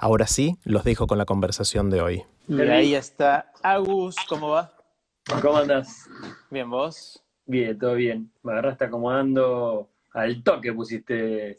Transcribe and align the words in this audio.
Ahora 0.00 0.28
sí, 0.28 0.56
los 0.62 0.84
dejo 0.84 1.08
con 1.08 1.18
la 1.18 1.24
conversación 1.24 1.90
de 1.90 2.00
hoy. 2.00 2.22
Y 2.46 2.60
ahí 2.60 2.94
está 2.94 3.50
Agus, 3.64 4.14
¿cómo 4.28 4.50
va? 4.50 4.72
¿Cómo 5.42 5.56
andas? 5.56 6.08
Bien, 6.50 6.70
¿vos? 6.70 7.20
Bien, 7.44 7.76
todo 7.76 7.94
bien. 7.94 8.30
Me 8.44 8.52
agarraste 8.52 8.84
acomodando 8.84 9.90
al 10.12 10.40
toque, 10.44 10.72
pusiste. 10.72 11.56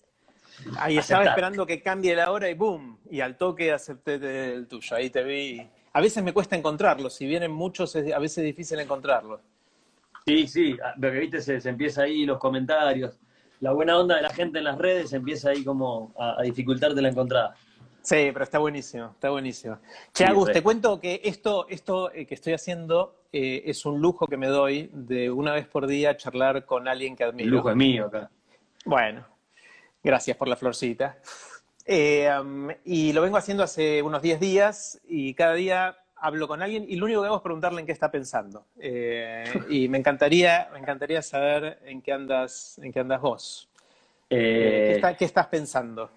Ahí 0.78 0.98
estaba 0.98 1.26
esperando 1.26 1.66
que 1.66 1.82
cambie 1.82 2.16
la 2.16 2.32
hora 2.32 2.50
y 2.50 2.54
boom, 2.54 2.98
y 3.12 3.20
al 3.20 3.36
toque 3.36 3.74
acepté 3.74 4.54
el 4.54 4.68
tuyo, 4.68 4.96
ahí 4.96 5.10
te 5.10 5.22
vi. 5.22 5.68
A 5.92 6.00
veces 6.00 6.24
me 6.24 6.32
cuesta 6.32 6.56
encontrarlos, 6.56 7.14
si 7.14 7.28
vienen 7.28 7.52
muchos, 7.52 7.94
a 7.98 8.20
veces 8.20 8.38
es 8.38 8.44
difícil 8.46 8.80
encontrarlos. 8.80 9.42
Sí, 10.26 10.48
sí, 10.48 10.78
porque 11.00 11.18
ah, 11.18 11.20
viste, 11.20 11.42
se, 11.42 11.70
empieza 11.70 12.04
ahí 12.04 12.26
los 12.26 12.40
comentarios, 12.40 13.20
la 13.60 13.74
buena 13.74 13.98
onda 13.98 14.16
de 14.16 14.22
la 14.22 14.30
gente 14.30 14.60
en 14.60 14.64
las 14.64 14.78
redes 14.78 15.12
empieza 15.12 15.50
ahí 15.50 15.66
como 15.66 16.14
a, 16.18 16.40
a 16.40 16.44
dificultarte 16.44 17.02
la 17.02 17.10
encontrada. 17.10 17.56
Sí, 18.10 18.32
pero 18.34 18.44
está 18.44 18.58
buenísimo, 18.58 19.12
está 19.12 19.30
buenísimo. 19.30 19.78
Che, 20.12 20.26
Agus, 20.26 20.52
te 20.52 20.64
cuento 20.64 21.00
que 21.00 21.22
esto, 21.24 21.68
esto 21.70 22.12
eh, 22.12 22.26
que 22.26 22.34
estoy 22.34 22.54
haciendo 22.54 23.18
eh, 23.32 23.62
es 23.66 23.86
un 23.86 24.02
lujo 24.02 24.26
que 24.26 24.36
me 24.36 24.48
doy 24.48 24.90
de 24.92 25.30
una 25.30 25.54
vez 25.54 25.68
por 25.68 25.86
día 25.86 26.18
charlar 26.18 26.66
con 26.66 26.88
alguien 26.88 27.16
que 27.16 27.24
admiro. 27.24 27.46
El 27.46 27.52
lujo 27.52 27.70
es 27.70 27.76
mío 27.76 28.08
acá. 28.08 28.32
Bueno, 28.84 29.28
gracias 30.04 30.36
por 30.36 30.48
la 30.48 30.56
florcita. 30.56 31.20
Eh, 31.86 32.28
um, 32.42 32.70
y 32.84 33.14
lo 33.14 33.22
vengo 33.22 33.38
haciendo 33.38 33.62
hace 33.62 34.02
unos 34.02 34.24
10 34.24 34.40
días 34.40 35.00
y 35.08 35.36
cada 35.36 35.54
día 35.54 36.00
hablo 36.16 36.48
con 36.48 36.64
alguien 36.64 36.86
y 36.90 36.96
lo 36.96 37.06
único 37.06 37.22
que 37.22 37.28
hago 37.28 37.38
es 37.38 37.44
preguntarle 37.44 37.82
en 37.82 37.86
qué 37.86 37.92
está 37.92 38.10
pensando. 38.10 38.66
y 39.70 39.88
me 39.88 40.00
encantaría, 40.00 40.68
me 40.74 40.80
encantaría 40.80 41.22
saber 41.22 41.78
en 41.86 42.02
qué 42.02 42.12
andas, 42.12 42.80
en 42.82 42.92
qué 42.92 43.02
andas 43.02 43.22
vos. 43.22 43.70
¿qué, 44.28 45.00
¿Qué 45.16 45.26
estás 45.26 45.46
pensando? 45.46 46.10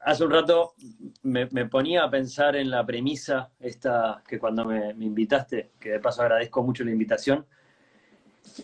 Hace 0.00 0.24
un 0.24 0.30
rato 0.30 0.74
me, 1.22 1.46
ponía 1.66 2.04
a 2.04 2.10
pensar 2.10 2.56
en 2.56 2.70
la 2.70 2.86
premisa 2.86 3.50
esta 3.60 4.22
que 4.26 4.38
cuando 4.38 4.64
me, 4.64 4.90
invitaste, 4.90 5.72
que 5.78 5.90
de 5.90 6.00
paso 6.00 6.22
agradezco 6.22 6.62
mucho 6.62 6.84
la 6.84 6.92
invitación, 6.92 7.46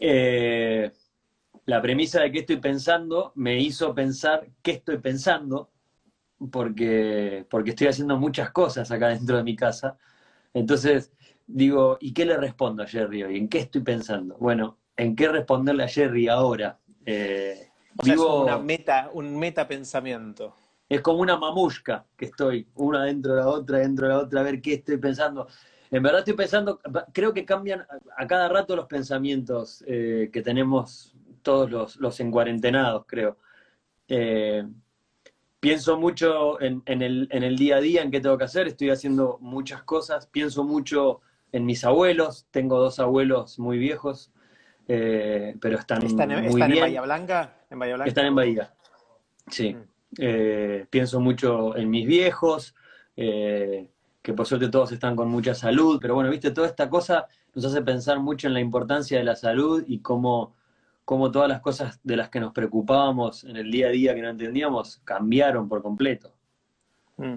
eh, 0.00 0.90
la 1.66 1.82
premisa 1.82 2.22
de 2.22 2.32
qué 2.32 2.40
estoy 2.40 2.56
pensando 2.56 3.32
me 3.34 3.58
hizo 3.60 3.94
pensar 3.94 4.48
qué 4.62 4.72
estoy 4.72 4.98
pensando, 4.98 5.70
porque, 6.50 7.46
porque 7.48 7.70
estoy 7.70 7.88
haciendo 7.88 8.16
muchas 8.16 8.50
cosas 8.50 8.90
acá 8.90 9.08
dentro 9.08 9.36
de 9.36 9.44
mi 9.44 9.54
casa. 9.54 9.98
Entonces 10.54 11.12
digo, 11.46 11.98
¿y 12.00 12.12
qué 12.14 12.24
le 12.24 12.36
respondo 12.36 12.82
a 12.82 12.86
Jerry 12.86 13.22
hoy? 13.22 13.36
¿En 13.36 13.48
qué 13.48 13.58
estoy 13.58 13.82
pensando? 13.82 14.36
Bueno, 14.38 14.78
¿en 14.96 15.14
qué 15.14 15.28
responderle 15.28 15.84
a 15.84 15.88
Jerry 15.88 16.28
ahora? 16.28 16.78
Eh, 17.04 17.68
una 18.02 18.58
meta, 18.58 19.10
un 19.12 19.38
meta 19.38 19.68
pensamiento 19.68 20.56
es 20.94 21.00
como 21.00 21.20
una 21.20 21.38
mamushka 21.38 22.04
que 22.16 22.26
estoy, 22.26 22.66
una 22.74 23.04
dentro 23.04 23.34
de 23.34 23.40
la 23.40 23.48
otra, 23.48 23.78
dentro 23.78 24.06
de 24.06 24.12
la 24.12 24.20
otra, 24.20 24.40
a 24.40 24.44
ver 24.44 24.60
qué 24.60 24.74
estoy 24.74 24.98
pensando. 24.98 25.48
En 25.90 26.02
verdad 26.02 26.18
estoy 26.18 26.34
pensando, 26.34 26.80
creo 27.14 27.32
que 27.32 27.46
cambian 27.46 27.86
a 28.16 28.26
cada 28.26 28.48
rato 28.50 28.76
los 28.76 28.86
pensamientos 28.86 29.82
eh, 29.86 30.28
que 30.30 30.42
tenemos 30.42 31.14
todos 31.40 31.70
los, 31.70 31.96
los 31.96 32.20
encuarentenados, 32.20 33.06
creo. 33.06 33.38
Eh, 34.06 34.66
pienso 35.60 35.98
mucho 35.98 36.60
en, 36.60 36.82
el, 36.84 37.56
día 37.56 37.76
a 37.76 37.80
día, 37.80 38.02
en 38.02 38.10
qué 38.10 38.20
tengo 38.20 38.36
que 38.36 38.44
hacer, 38.44 38.66
estoy 38.66 38.90
haciendo 38.90 39.38
muchas 39.40 39.82
cosas, 39.84 40.26
pienso 40.26 40.62
mucho 40.62 41.22
en 41.52 41.64
mis 41.64 41.84
abuelos, 41.84 42.46
tengo 42.50 42.78
dos 42.78 43.00
abuelos 43.00 43.58
muy 43.58 43.78
viejos, 43.78 44.30
eh, 44.88 45.56
pero 45.58 45.78
están, 45.78 46.04
¿Están, 46.04 46.32
en, 46.32 46.44
¿están 46.44 46.70
en 46.70 46.80
Bahía 46.80 47.00
Blanca? 47.00 47.54
¿En 47.70 47.78
Bahía 47.78 47.94
Blanca? 47.94 48.08
Están 48.08 48.26
en 48.26 48.34
Bahía, 48.34 48.74
sí. 49.48 49.72
Mm. 49.72 49.91
Eh, 50.18 50.86
pienso 50.90 51.20
mucho 51.20 51.76
en 51.76 51.90
mis 51.90 52.06
viejos, 52.06 52.74
eh, 53.16 53.88
que 54.20 54.32
por 54.32 54.46
suerte 54.46 54.68
todos 54.68 54.92
están 54.92 55.16
con 55.16 55.28
mucha 55.28 55.54
salud, 55.54 55.98
pero 56.00 56.14
bueno, 56.14 56.30
viste, 56.30 56.50
toda 56.50 56.66
esta 56.66 56.88
cosa 56.88 57.26
nos 57.54 57.64
hace 57.64 57.82
pensar 57.82 58.20
mucho 58.20 58.46
en 58.46 58.54
la 58.54 58.60
importancia 58.60 59.18
de 59.18 59.24
la 59.24 59.36
salud 59.36 59.84
y 59.86 60.00
cómo, 60.00 60.54
cómo 61.04 61.30
todas 61.30 61.48
las 61.48 61.60
cosas 61.60 62.00
de 62.02 62.16
las 62.16 62.28
que 62.28 62.40
nos 62.40 62.52
preocupábamos 62.52 63.44
en 63.44 63.56
el 63.56 63.70
día 63.70 63.88
a 63.88 63.90
día 63.90 64.14
que 64.14 64.22
no 64.22 64.28
entendíamos 64.28 65.00
cambiaron 65.04 65.68
por 65.68 65.82
completo. 65.82 66.34
Mm. 67.16 67.36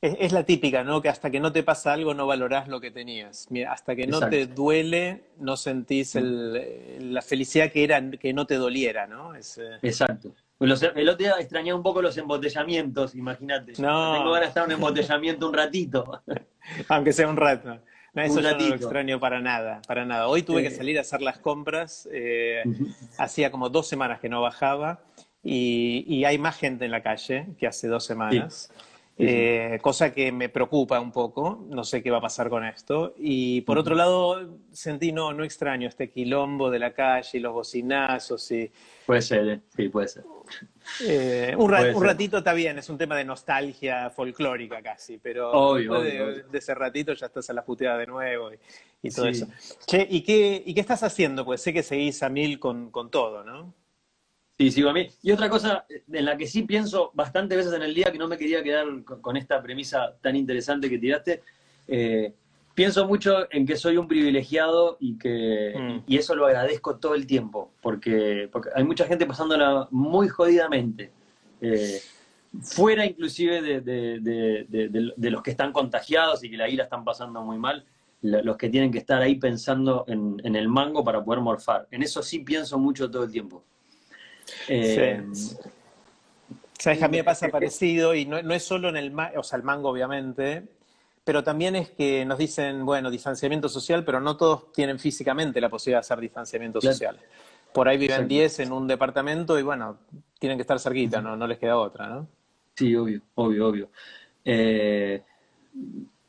Es, 0.00 0.30
la 0.30 0.44
típica, 0.44 0.84
¿no? 0.84 1.02
Que 1.02 1.08
hasta 1.08 1.28
que 1.28 1.40
no 1.40 1.50
te 1.50 1.64
pasa 1.64 1.92
algo 1.92 2.14
no 2.14 2.24
valorás 2.28 2.68
lo 2.68 2.80
que 2.80 2.92
tenías. 2.92 3.48
Mira, 3.50 3.72
hasta 3.72 3.96
que 3.96 4.06
no 4.06 4.20
te 4.28 4.46
duele 4.46 5.24
no 5.38 5.56
sentís 5.56 6.14
mm. 6.14 6.20
la 7.12 7.22
felicidad 7.22 7.72
que 7.72 7.82
era 7.82 8.10
que 8.12 8.32
no 8.32 8.46
te 8.46 8.54
doliera, 8.54 9.08
¿no? 9.08 9.34
Eh, 9.34 9.40
Exacto. 9.82 10.34
El 10.60 10.72
otro 10.72 11.16
día 11.16 11.34
extrañé 11.38 11.72
un 11.72 11.82
poco 11.82 12.02
los 12.02 12.16
embotellamientos, 12.16 13.14
imagínate. 13.14 13.72
No. 13.78 14.14
Tengo 14.14 14.32
ganas 14.32 14.40
de 14.40 14.46
estar 14.46 14.64
en 14.64 14.70
un 14.70 14.72
embotellamiento 14.72 15.48
un 15.48 15.54
ratito. 15.54 16.22
Aunque 16.88 17.12
sea 17.12 17.28
un 17.28 17.36
rato. 17.36 17.78
No, 18.14 18.22
eso 18.22 18.40
yo 18.40 18.50
no 18.56 18.68
lo 18.68 18.74
extraño 18.74 19.20
para 19.20 19.40
nada, 19.40 19.80
para 19.86 20.04
nada. 20.04 20.26
Hoy 20.26 20.42
tuve 20.42 20.62
que 20.62 20.70
salir 20.70 20.98
a 20.98 21.02
hacer 21.02 21.22
las 21.22 21.38
compras. 21.38 22.08
Eh, 22.10 22.64
hacía 23.18 23.52
como 23.52 23.68
dos 23.68 23.86
semanas 23.86 24.18
que 24.18 24.28
no 24.28 24.40
bajaba 24.40 25.00
y, 25.42 26.24
hay 26.24 26.38
más 26.38 26.56
gente 26.58 26.86
en 26.86 26.90
la 26.90 27.02
calle 27.02 27.48
que 27.58 27.66
hace 27.66 27.86
dos 27.86 28.04
semanas. 28.04 28.72
Eh, 29.20 29.80
cosa 29.82 30.14
que 30.14 30.30
me 30.30 30.48
preocupa 30.48 31.00
un 31.00 31.10
poco, 31.10 31.66
no 31.68 31.82
sé 31.82 32.04
qué 32.04 32.10
va 32.10 32.18
a 32.18 32.20
pasar 32.20 32.48
con 32.48 32.64
esto. 32.64 33.14
Y 33.18 33.62
por 33.62 33.76
otro 33.76 33.96
lado, 33.96 34.60
sentí, 34.70 35.10
no, 35.10 35.32
no 35.32 35.42
extraño 35.42 35.88
este 35.88 36.08
quilombo 36.08 36.70
de 36.70 36.78
la 36.78 36.92
calle 36.92 37.38
y 37.38 37.40
los 37.40 37.52
bocinazos. 37.52 38.48
Y, 38.52 38.70
puede 39.06 39.22
ser, 39.22 39.48
eh, 39.48 39.60
sí, 39.74 39.88
puede 39.88 40.06
ser. 40.06 40.24
Eh, 41.04 41.54
un, 41.58 41.70
ratito 41.70 42.38
está 42.38 42.52
bien, 42.52 42.78
es 42.78 42.88
un 42.88 42.96
tema 42.96 43.16
de 43.16 43.24
nostalgia 43.24 44.08
folclórica 44.08 44.80
casi, 44.82 45.18
pero 45.18 45.74
de, 45.74 46.44
ese 46.52 46.74
ratito 46.74 47.12
ya 47.12 47.26
estás 47.26 47.50
a 47.50 47.52
la 47.52 47.64
puteada 47.64 47.98
de 47.98 48.06
nuevo 48.06 48.50
y, 49.02 49.10
todo 49.10 49.26
eso. 49.26 49.48
Che, 49.84 50.06
¿y 50.08 50.22
qué, 50.22 50.62
¿y 50.64 50.74
qué 50.74 50.80
estás 50.80 51.02
haciendo? 51.02 51.44
Pues 51.44 51.60
sé 51.60 51.72
que 51.72 51.82
seguís 51.82 52.22
a 52.22 52.28
mil 52.28 52.60
con, 52.60 52.90
con 52.90 53.10
todo, 53.10 53.42
¿no? 53.42 53.74
Sí, 54.58 54.72
sigo 54.72 54.90
a 54.90 54.92
mí. 54.92 55.08
Y 55.22 55.30
otra 55.30 55.48
cosa 55.48 55.86
en 55.88 56.24
la 56.24 56.36
que 56.36 56.48
sí 56.48 56.62
pienso 56.62 57.12
bastante 57.14 57.54
veces 57.54 57.72
en 57.72 57.82
el 57.82 57.94
día, 57.94 58.10
que 58.10 58.18
no 58.18 58.26
me 58.26 58.36
quería 58.36 58.60
quedar 58.60 58.86
con, 59.04 59.36
esta 59.36 59.62
premisa 59.62 60.16
tan 60.20 60.34
interesante 60.34 60.90
que 60.90 60.98
tiraste, 60.98 61.42
eh, 61.86 62.32
pienso 62.74 63.06
mucho 63.06 63.46
en 63.52 63.64
que 63.64 63.76
soy 63.76 63.96
un 63.98 64.08
privilegiado 64.08 64.96
y 64.98 65.16
que 65.16 65.74
mm. 65.78 66.10
y 66.10 66.16
eso 66.16 66.34
lo 66.34 66.46
agradezco 66.46 66.96
todo 66.96 67.14
el 67.14 67.24
tiempo, 67.24 67.70
porque, 67.80 68.48
porque 68.50 68.70
hay 68.74 68.82
mucha 68.82 69.06
gente 69.06 69.26
pasándola 69.26 69.86
muy 69.92 70.26
jodidamente. 70.26 71.12
Eh, 71.60 72.00
fuera 72.60 73.06
inclusive 73.06 73.62
de, 73.62 75.30
los 75.30 75.42
que 75.42 75.52
están 75.52 75.72
contagiados 75.72 76.42
y 76.42 76.50
que 76.50 76.56
la 76.56 76.68
ira 76.68 76.82
están 76.82 77.04
pasando 77.04 77.42
muy 77.42 77.58
mal, 77.58 77.84
los 78.22 78.56
que 78.56 78.68
tienen 78.68 78.90
que 78.90 78.98
estar 78.98 79.22
ahí 79.22 79.36
pensando 79.36 80.04
en, 80.08 80.40
en 80.42 80.56
el 80.56 80.68
mango 80.68 81.04
para 81.04 81.22
poder 81.22 81.42
morfar. 81.42 81.86
En 81.92 82.02
eso 82.02 82.24
sí 82.24 82.40
pienso 82.40 82.76
mucho 82.76 83.08
todo 83.08 83.22
el 83.22 83.30
tiempo. 83.30 83.62
Eh, 84.68 85.24
Sabes 86.78 86.98
que 87.00 87.04
a 87.04 87.08
mí 87.08 87.16
me 87.16 87.24
pasa 87.24 87.48
parecido 87.48 88.14
y 88.14 88.24
no, 88.24 88.38
es 88.38 88.62
solo 88.62 88.88
en 88.88 88.96
el, 88.96 89.12
o 89.36 89.42
sea, 89.42 89.56
el 89.56 89.64
mango 89.64 89.88
obviamente, 89.90 90.62
pero 91.24 91.42
también 91.42 91.74
es 91.74 91.90
que 91.90 92.24
nos 92.24 92.38
dicen, 92.38 92.86
bueno, 92.86 93.10
distanciamiento 93.10 93.68
social, 93.68 94.04
pero 94.04 94.20
no 94.20 94.36
todos 94.36 94.70
tienen 94.72 94.98
físicamente 94.98 95.60
la 95.60 95.68
posibilidad 95.68 95.98
de 95.98 96.06
hacer 96.06 96.20
distanciamiento 96.20 96.80
social. 96.80 97.18
Por 97.72 97.88
ahí 97.88 97.98
viven 97.98 98.28
10 98.28 98.60
en 98.60 98.72
un 98.72 98.86
departamento 98.86 99.58
y 99.58 99.62
bueno, 99.62 99.98
tienen 100.38 100.56
que 100.56 100.62
estar 100.62 100.78
cerquita, 100.78 101.20
¿no? 101.20 101.36
no 101.36 101.46
les 101.46 101.58
queda 101.58 101.76
otra, 101.76 102.08
¿no? 102.08 102.28
Sí, 102.76 102.94
obvio, 102.94 103.22
obvio, 103.34 103.66
obvio. 103.66 103.90
Eh, 104.44 105.20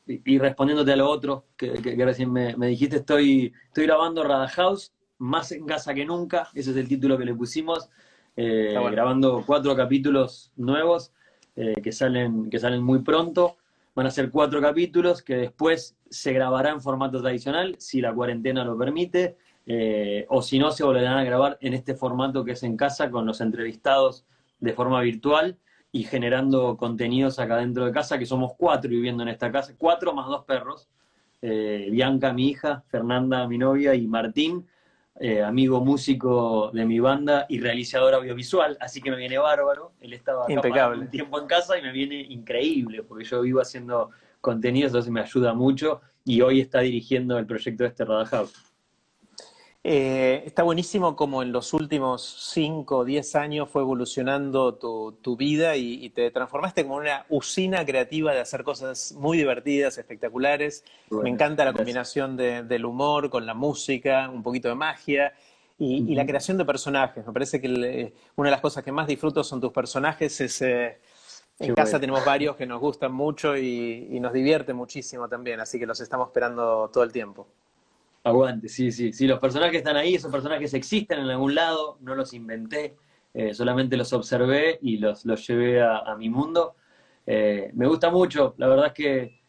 y, 0.08 0.40
respondiéndote 0.40 0.92
a 0.92 0.96
lo 0.96 1.08
otro 1.08 1.46
que, 1.56 1.96
recién 2.00 2.34
me, 2.34 2.56
dijiste, 2.68 2.98
estoy, 2.98 3.54
estoy 3.68 3.86
grabando 3.86 4.24
Rada 4.24 4.48
House, 4.48 4.92
más 5.20 5.52
en 5.52 5.66
casa 5.68 5.94
que 5.94 6.06
nunca, 6.06 6.50
ese 6.56 6.72
es 6.72 6.78
el 6.78 6.88
título 6.88 7.20
que 7.20 7.26
le 7.26 7.36
pusimos, 7.36 7.90
eh, 8.42 8.74
grabando 8.92 9.44
cuatro 9.46 9.76
capítulos 9.76 10.54
nuevos 10.56 11.12
eh, 11.58 11.74
que, 11.84 11.92
salen, 11.92 12.50
que 12.50 12.58
salen 12.58 12.82
muy 12.82 13.00
pronto. 13.00 13.58
Van 13.94 14.06
a 14.06 14.12
ser 14.12 14.32
cuatro 14.32 14.62
capítulos 14.62 15.22
que 15.22 15.36
después 15.36 15.98
se 16.10 16.32
grabará 16.32 16.70
en 16.70 16.80
formato 16.80 17.22
tradicional, 17.22 17.76
si 17.80 18.00
la 18.00 18.14
cuarentena 18.14 18.64
lo 18.64 18.78
permite, 18.78 19.36
eh, 19.66 20.26
o 20.30 20.42
si 20.42 20.58
no, 20.58 20.72
se 20.72 20.86
volverán 20.86 21.18
a 21.18 21.26
grabar 21.26 21.58
en 21.60 21.74
este 21.74 21.96
formato 21.96 22.46
que 22.46 22.54
es 22.54 22.64
en 22.64 22.78
casa, 22.78 23.12
con 23.12 23.26
los 23.26 23.42
entrevistados 23.42 24.26
de 24.62 24.72
forma 24.72 25.02
virtual 25.02 25.58
y 25.92 26.04
generando 26.04 26.78
contenidos 26.78 27.40
acá 27.40 27.58
dentro 27.58 27.86
de 27.86 27.92
casa, 27.92 28.18
que 28.18 28.26
somos 28.26 28.54
cuatro 28.58 28.90
viviendo 28.90 29.22
en 29.24 29.30
esta 29.30 29.52
casa, 29.52 29.74
cuatro 29.78 30.14
más 30.14 30.28
dos 30.28 30.46
perros, 30.46 30.88
Bianca, 31.42 32.32
mi 32.32 32.48
hija, 32.50 32.84
Fernanda, 32.88 33.48
mi 33.48 33.58
novia, 33.58 33.96
y 33.96 34.08
Martín, 34.08 34.66
eh, 35.20 35.44
amigo 35.44 35.84
músico 35.84 36.72
de 36.74 36.86
mi 36.86 37.00
banda 37.00 37.46
y 37.50 37.60
realizador 37.60 38.14
audiovisual, 38.14 38.78
así 38.80 39.02
que 39.02 39.12
me 39.12 39.18
viene 39.18 39.38
bárbaro. 39.38 39.92
Él 40.00 40.14
estaba 40.14 40.46
Impecable. 40.48 41.02
un 41.02 41.10
tiempo 41.10 41.40
en 41.40 41.48
casa 41.48 41.78
y 41.78 41.82
me 41.82 41.92
viene 41.92 42.22
increíble, 42.22 43.04
porque 43.04 43.26
yo 43.26 43.42
vivo 43.42 43.60
haciendo 43.60 44.12
contenidos, 44.40 44.92
entonces 44.92 45.12
me 45.12 45.20
ayuda 45.20 45.54
mucho, 45.54 46.02
y 46.24 46.42
hoy 46.42 46.62
está 46.62 46.80
dirigiendo 46.80 47.38
el 47.38 47.46
proyecto 47.46 47.84
de 47.84 47.90
este 47.90 48.06
House. 48.06 48.69
Eh, 49.82 50.44
está 50.46 50.64
buenísimo 50.64 51.16
como 51.16 51.42
en 51.42 51.54
los 51.54 51.74
últimos 51.74 52.52
5 52.52 52.98
o 52.98 53.06
10 53.06 53.36
años 53.36 53.70
fue 53.70 53.82
evolucionando 53.82 54.76
tu, 54.76 55.38
vida 55.38 55.78
y, 55.78 56.10
te 56.10 56.32
transformaste 56.32 56.84
como 56.84 56.98
una 56.98 57.26
usina 57.30 57.86
creativa 57.86 58.34
de 58.34 58.42
hacer 58.42 58.64
cosas 58.64 59.14
muy 59.14 59.38
divertidas, 59.38 59.98
espectaculares. 59.98 60.84
Me 61.10 61.30
encanta 61.30 61.64
la 61.64 61.72
combinación 61.72 62.36
del 62.36 62.86
humor 62.86 63.30
con 63.30 63.46
la 63.46 63.54
música, 63.54 64.30
un 64.30 64.44
poquito 64.44 64.68
de 64.68 64.76
magia 64.76 65.34
y, 65.78 66.14
la 66.14 66.26
creación 66.26 66.58
de 66.58 66.66
personajes. 66.66 67.26
Me 67.26 67.32
parece 67.32 67.62
que 67.62 68.14
una 68.36 68.50
de 68.50 68.52
las 68.52 68.62
cosas 68.62 68.84
que 68.84 68.92
más 68.92 69.08
disfruto 69.08 69.46
son 69.46 69.62
tus 69.62 69.72
personajes. 69.72 70.42
Es, 70.42 70.62
eh, 70.62 71.00
en 71.58 71.74
casa 71.74 72.00
tenemos 72.00 72.24
varios 72.26 72.58
que 72.58 72.66
nos 72.66 72.82
gustan 72.82 73.14
mucho 73.14 73.56
y, 73.56 74.10
y 74.12 74.20
nos 74.20 74.34
divierte 74.34 74.74
muchísimo 74.74 75.30
también, 75.30 75.60
así 75.62 75.80
que 75.80 75.86
los 75.86 76.00
estamos 76.02 76.28
esperando 76.28 76.90
todo 76.92 77.04
el 77.06 77.14
tiempo. 77.14 77.48
Aguante, 78.24 78.68
sí, 78.68 78.92
sí. 78.92 79.14
Sí, 79.14 79.28
los 79.28 79.40
personajes 79.40 79.78
están 79.78 79.96
ahí, 79.96 80.16
esos 80.16 80.32
personajes 80.32 80.74
existen 80.74 81.20
en 81.20 81.30
algún 81.30 81.56
lado, 81.56 81.98
no 82.02 82.16
los 82.16 82.34
inventé, 82.34 82.96
eh, 83.34 83.54
solamente 83.54 83.96
los 83.98 84.12
observé 84.14 84.80
y 84.82 84.98
los, 84.98 85.26
los 85.26 85.46
llevé 85.48 85.82
a, 85.82 86.16
mi 86.18 86.30
mundo. 86.30 86.76
Eh, 87.26 87.72
me 87.74 87.88
gusta 87.88 88.10
mucho, 88.10 88.56
la 88.58 88.68
verdad 88.68 88.88
es 88.88 88.94
que 88.94 89.40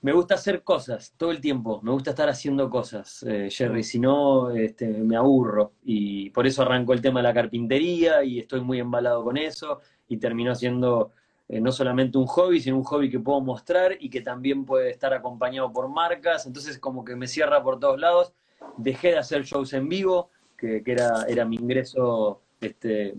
me 0.00 0.12
gusta 0.12 0.34
hacer 0.34 0.62
cosas 0.62 1.14
todo 1.16 1.32
el 1.32 1.40
tiempo, 1.40 1.80
me 1.82 1.90
gusta 1.90 2.10
estar 2.10 2.28
haciendo 2.28 2.70
cosas, 2.70 3.24
eh, 3.24 3.48
Jerry, 3.50 3.82
si 3.82 3.98
no 3.98 4.50
este, 4.50 4.86
me 4.86 5.16
aburro 5.16 5.72
y 5.82 6.30
por 6.30 6.46
eso 6.46 6.62
arrancó 6.62 6.92
el 6.92 7.00
tema 7.00 7.20
de 7.20 7.24
la 7.24 7.34
carpintería 7.34 8.22
y 8.22 8.38
estoy 8.38 8.60
muy 8.60 8.78
embalado 8.78 9.24
con 9.24 9.36
eso 9.36 9.80
y 10.06 10.18
terminó 10.18 10.54
siendo 10.54 11.12
eh, 11.48 11.60
no 11.60 11.72
solamente 11.72 12.18
un 12.18 12.26
hobby, 12.26 12.60
sino 12.60 12.76
un 12.76 12.84
hobby 12.84 13.10
que 13.10 13.18
puedo 13.18 13.40
mostrar 13.40 13.96
y 13.98 14.10
que 14.10 14.20
también 14.20 14.66
puede 14.66 14.90
estar 14.90 15.14
acompañado 15.14 15.72
por 15.72 15.88
marcas, 15.88 16.46
entonces 16.46 16.78
como 16.78 17.04
que 17.04 17.16
me 17.16 17.26
cierra 17.26 17.62
por 17.62 17.80
todos 17.80 17.98
lados. 17.98 18.34
Dejé 18.76 19.12
de 19.12 19.18
hacer 19.18 19.44
shows 19.44 19.72
en 19.72 19.88
vivo, 19.88 20.30
que, 20.56 20.82
era, 20.84 21.24
era 21.28 21.44
mi 21.44 21.56
ingreso 21.56 22.42
este, 22.60 23.14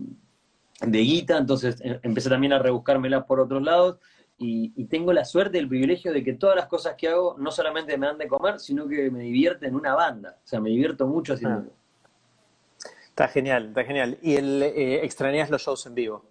de 0.80 0.98
guita, 0.98 1.38
entonces 1.38 1.80
eh, 1.80 1.98
empecé 2.02 2.28
también 2.28 2.52
a 2.52 2.58
rebuscármelas 2.58 3.24
por 3.24 3.40
otros 3.40 3.62
lados 3.62 3.98
y, 4.42 4.84
tengo 4.86 5.12
la 5.12 5.24
suerte 5.24 5.58
y 5.58 5.60
el 5.60 5.68
privilegio 5.68 6.12
de 6.12 6.24
que 6.24 6.32
todas 6.32 6.56
las 6.56 6.66
cosas 6.66 6.94
que 6.96 7.08
hago 7.08 7.36
no 7.38 7.50
solamente 7.50 7.98
me 7.98 8.06
dan 8.06 8.16
de 8.16 8.26
comer, 8.26 8.58
sino 8.58 8.88
que 8.88 9.10
me 9.10 9.20
divierte 9.20 9.66
en 9.66 9.74
una 9.74 9.94
banda, 9.94 10.38
o 10.42 10.46
sea, 10.46 10.60
me 10.60 10.70
divierto 10.70 11.06
mucho 11.06 11.34
haciendo. 11.34 11.70
Ah. 11.70 12.88
Está 13.04 13.28
genial, 13.28 13.66
está 13.66 13.84
genial. 13.84 14.18
¿Y 14.22 14.36
el, 14.36 14.62
eh, 14.62 15.04
extrañas 15.04 15.50
los 15.50 15.60
shows 15.60 15.84
en 15.84 15.94
vivo? 15.94 16.24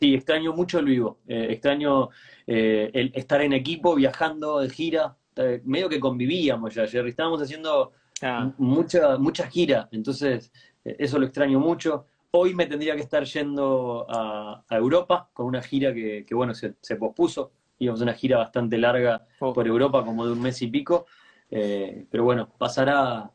Sí, 0.00 0.14
extraño 0.14 0.54
mucho 0.54 0.78
el 0.78 0.86
vivo. 0.86 1.18
Eh, 1.28 1.48
extraño 1.50 2.08
eh, 2.46 2.90
el 2.94 3.12
estar 3.14 3.42
en 3.42 3.52
equipo, 3.52 3.94
viajando 3.94 4.60
de 4.60 4.70
gira. 4.70 5.14
Eh, 5.36 5.60
medio 5.64 5.90
que 5.90 6.00
convivíamos 6.00 6.74
ya, 6.74 6.86
Jerry. 6.86 7.10
Estábamos 7.10 7.42
haciendo 7.42 7.92
ah. 8.22 8.50
mucha, 8.56 9.18
mucha 9.18 9.46
gira. 9.48 9.90
Entonces, 9.92 10.50
eso 10.82 11.18
lo 11.18 11.26
extraño 11.26 11.60
mucho. 11.60 12.06
Hoy 12.30 12.54
me 12.54 12.64
tendría 12.64 12.94
que 12.94 13.02
estar 13.02 13.24
yendo 13.24 14.06
a, 14.08 14.64
Europa 14.70 15.28
con 15.34 15.44
una 15.44 15.60
gira 15.60 15.92
que, 15.92 16.24
bueno, 16.32 16.54
se, 16.54 16.96
pospuso. 16.96 17.52
Íbamos 17.78 18.00
a 18.00 18.04
una 18.04 18.14
gira 18.14 18.38
bastante 18.38 18.78
larga 18.78 19.26
oh. 19.40 19.52
por 19.52 19.66
Europa, 19.66 20.02
como 20.02 20.24
de 20.24 20.32
un 20.32 20.40
mes 20.40 20.62
y 20.62 20.68
pico. 20.68 21.04
pero 21.50 22.24
bueno, 22.24 22.48
pasará, 22.56 23.30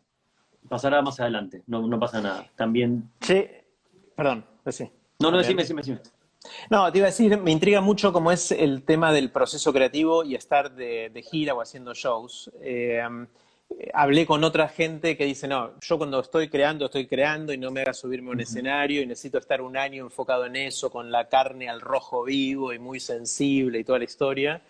pasará 0.67 1.03
más 1.03 1.19
adelante. 1.19 1.61
No, 1.67 1.85
no 1.85 1.99
pasa 1.99 2.21
nada. 2.21 2.49
También. 2.55 3.11
Sí, 3.21 3.45
perdón, 4.15 4.45
sí. 4.65 4.89
No, 5.19 5.29
no, 5.29 5.37
decime, 5.37 5.61
decime, 5.61 5.81
decime. 5.81 6.14
No, 6.69 6.91
te 6.91 6.99
iba 6.99 7.07
a 7.07 7.11
decir, 7.11 7.37
me 7.37 7.51
intriga 7.51 7.81
mucho 7.81 8.11
cómo 8.13 8.31
es 8.31 8.51
el 8.51 8.83
tema 8.83 9.11
del 9.11 9.31
proceso 9.31 9.71
creativo 9.73 10.23
y 10.23 10.35
estar 10.35 10.71
de, 10.71 11.25
gira 11.29 11.53
o 11.53 11.61
haciendo 11.61 11.93
shows. 11.93 12.51
Eh, 12.61 13.01
hablé 13.93 14.25
con 14.25 14.43
otra 14.43 14.67
gente 14.67 15.17
que 15.17 15.25
dice, 15.25 15.47
no, 15.47 15.79
yo 15.79 15.97
cuando 15.97 16.19
estoy 16.19 16.49
creando, 16.49 16.85
estoy 16.85 17.07
creando 17.07 17.53
y 17.53 17.57
no 17.57 17.71
me 17.71 17.81
haga 17.81 17.93
subirme 17.93 18.29
a 18.29 18.33
un 18.33 18.41
escenario 18.41 19.01
y 19.01 19.05
necesito 19.05 19.37
estar 19.37 19.61
un 19.61 19.77
año 19.77 20.03
enfocado 20.03 20.45
en 20.45 20.55
eso, 20.55 20.89
con 20.89 21.11
la 21.11 21.27
carne 21.27 21.69
al 21.69 21.81
rojo 21.81 22.23
vivo 22.23 22.73
y 22.73 22.79
muy 22.79 22.99
sensible 22.99 23.79
y 23.79 23.83
toda 23.83 23.99
la 23.99 24.05
historia. 24.05 24.61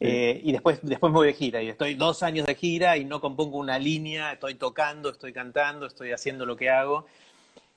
Eh, 0.00 0.40
y 0.44 0.52
después, 0.52 0.78
después 0.82 1.12
me 1.12 1.18
voy 1.18 1.26
de 1.26 1.34
gira 1.34 1.60
y 1.60 1.68
estoy 1.68 1.94
dos 1.94 2.22
años 2.22 2.46
de 2.46 2.54
gira 2.54 2.96
y 2.96 3.04
no 3.04 3.20
compongo 3.20 3.58
una 3.58 3.80
línea, 3.80 4.32
estoy 4.32 4.54
tocando, 4.54 5.10
estoy 5.10 5.32
cantando, 5.32 5.86
estoy 5.86 6.12
haciendo 6.12 6.46
lo 6.46 6.56
que 6.56 6.70
hago. 6.70 7.06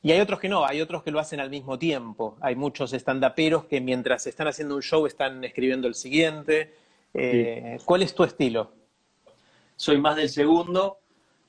Y 0.03 0.11
hay 0.11 0.19
otros 0.19 0.39
que 0.39 0.49
no, 0.49 0.65
hay 0.65 0.81
otros 0.81 1.03
que 1.03 1.11
lo 1.11 1.19
hacen 1.19 1.39
al 1.39 1.49
mismo 1.49 1.77
tiempo. 1.77 2.35
Hay 2.41 2.55
muchos 2.55 2.91
estandaperos 2.93 3.65
que 3.65 3.81
mientras 3.81 4.25
están 4.25 4.47
haciendo 4.47 4.75
un 4.75 4.81
show 4.81 5.05
están 5.05 5.43
escribiendo 5.43 5.87
el 5.87 5.93
siguiente. 5.93 6.73
Eh, 7.13 7.77
¿Cuál 7.85 8.01
es 8.01 8.15
tu 8.15 8.23
estilo? 8.23 8.71
Soy 9.75 9.99
más 9.99 10.15
del 10.15 10.29
segundo, 10.29 10.99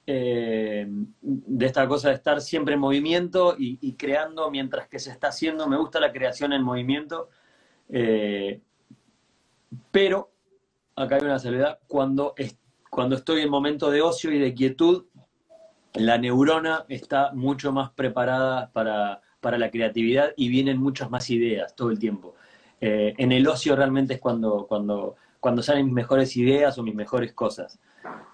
eh, 0.06 0.86
de 1.22 1.66
esta 1.66 1.88
cosa 1.88 2.10
de 2.10 2.16
estar 2.16 2.42
siempre 2.42 2.74
en 2.74 2.80
movimiento 2.80 3.54
y, 3.58 3.94
creando 3.94 4.50
mientras 4.50 4.86
que 4.86 4.98
se 4.98 5.10
está 5.10 5.28
haciendo. 5.28 5.66
Me 5.66 5.78
gusta 5.78 5.98
la 5.98 6.12
creación 6.12 6.52
en 6.52 6.62
movimiento, 6.62 7.30
eh, 7.88 8.60
pero 9.90 10.30
acá 10.94 11.16
hay 11.16 11.22
una 11.22 11.38
salvedad, 11.38 11.78
cuando, 11.86 12.34
cuando 12.90 13.16
estoy 13.16 13.40
en 13.40 13.48
momento 13.48 13.90
de 13.90 14.02
ocio 14.02 14.30
y 14.30 14.38
de 14.38 14.52
quietud, 14.52 15.06
la 15.94 16.18
neurona 16.18 16.84
está 16.88 17.32
mucho 17.32 17.72
más 17.72 17.90
preparada 17.90 18.70
para, 18.72 19.20
la 19.42 19.70
creatividad 19.70 20.32
y 20.36 20.48
vienen 20.48 20.78
muchas 20.78 21.10
más 21.10 21.28
ideas 21.30 21.74
todo 21.74 21.90
el 21.90 21.98
tiempo. 21.98 22.34
Eh, 22.80 23.14
en 23.18 23.32
el 23.32 23.46
ocio 23.46 23.76
realmente 23.76 24.14
es 24.14 24.20
cuando, 24.20 24.66
cuando, 24.66 25.16
cuando 25.40 25.62
salen 25.62 25.86
mis 25.86 25.94
mejores 25.94 26.36
ideas 26.36 26.78
o 26.78 26.82
mis 26.82 26.94
mejores 26.94 27.32
cosas. 27.32 27.78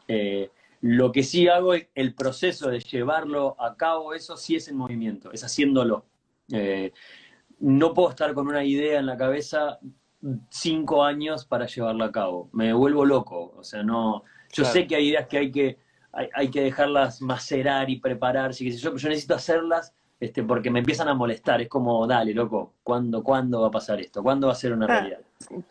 Eh, 0.06 0.50
lo 0.80 1.10
que 1.10 1.24
sí 1.24 1.48
hago, 1.48 1.72
el 1.74 2.14
proceso 2.14 2.70
de 2.70 2.80
llevarlo 2.80 3.56
a 3.60 3.76
cabo, 3.76 4.14
eso 4.14 4.36
sí 4.36 4.56
es 4.56 4.68
en 4.68 4.76
movimiento, 4.76 5.32
es 5.32 5.42
haciéndolo. 5.42 6.04
Eh, 6.52 6.92
no 7.58 7.92
puedo 7.94 8.10
estar 8.10 8.32
con 8.34 8.46
una 8.46 8.64
idea 8.64 9.00
en 9.00 9.06
la 9.06 9.16
cabeza 9.16 9.80
cinco 10.50 11.02
años 11.04 11.44
para 11.44 11.66
llevarla 11.66 12.06
a 12.06 12.12
cabo. 12.12 12.48
Me 12.52 12.72
vuelvo 12.72 13.04
loco. 13.04 13.54
O 13.56 13.64
sea, 13.64 13.82
no. 13.82 14.22
Yo 14.52 14.64
sé 14.64 14.86
que 14.86 14.96
hay 14.96 15.08
ideas 15.08 15.26
que 15.26 15.38
hay 15.38 15.50
que 15.50 15.78
hay, 16.12 16.50
que 16.50 16.62
dejarlas 16.62 17.20
macerar 17.20 17.90
y 17.90 17.96
prepararse, 18.00 18.70
yo, 18.70 18.96
yo 18.96 19.08
necesito 19.08 19.34
hacerlas 19.34 19.92
este, 20.20 20.42
porque 20.42 20.70
me 20.70 20.80
empiezan 20.80 21.08
a 21.08 21.14
molestar. 21.14 21.60
Es 21.60 21.68
como, 21.68 22.06
dale, 22.06 22.34
loco, 22.34 22.74
¿cuándo, 22.82 23.22
¿cuándo 23.22 23.60
va 23.60 23.68
a 23.68 23.70
pasar 23.70 24.00
esto? 24.00 24.22
¿Cuándo 24.22 24.48
va 24.48 24.52
a 24.52 24.56
ser 24.56 24.72
una 24.72 24.86
ah, 24.86 24.88
realidad? 24.88 25.20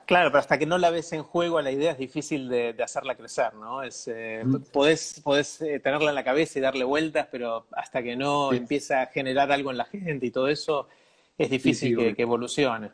Claro, 0.06 0.30
pero 0.30 0.40
hasta 0.40 0.58
que 0.58 0.66
no 0.66 0.78
la 0.78 0.90
ves 0.90 1.12
en 1.12 1.24
juego 1.24 1.58
a 1.58 1.62
la 1.62 1.72
idea 1.72 1.92
es 1.92 1.98
difícil 1.98 2.48
de, 2.48 2.74
hacerla 2.82 3.16
crecer, 3.16 3.54
¿no? 3.56 3.84
Es, 3.84 4.08
eh, 4.08 4.44
mm. 4.46 4.56
Podés, 4.72 5.62
eh, 5.62 5.80
tenerla 5.82 6.10
en 6.10 6.16
la 6.16 6.24
cabeza 6.24 6.60
y 6.60 6.62
darle 6.62 6.86
vueltas, 6.86 7.28
pero 7.30 7.66
hasta 7.72 8.02
que 8.02 8.16
no 8.16 8.54
empieza 8.54 9.02
a 9.02 9.08
generar 9.08 9.52
algo 9.52 9.72
en 9.72 9.78
la 9.78 9.86
gente 9.86 10.26
y 10.26 10.32
todo 10.32 10.48
eso, 10.48 10.88
es 11.38 11.50
difícil 11.50 12.16
que, 12.16 12.22
evolucione. 12.22 12.92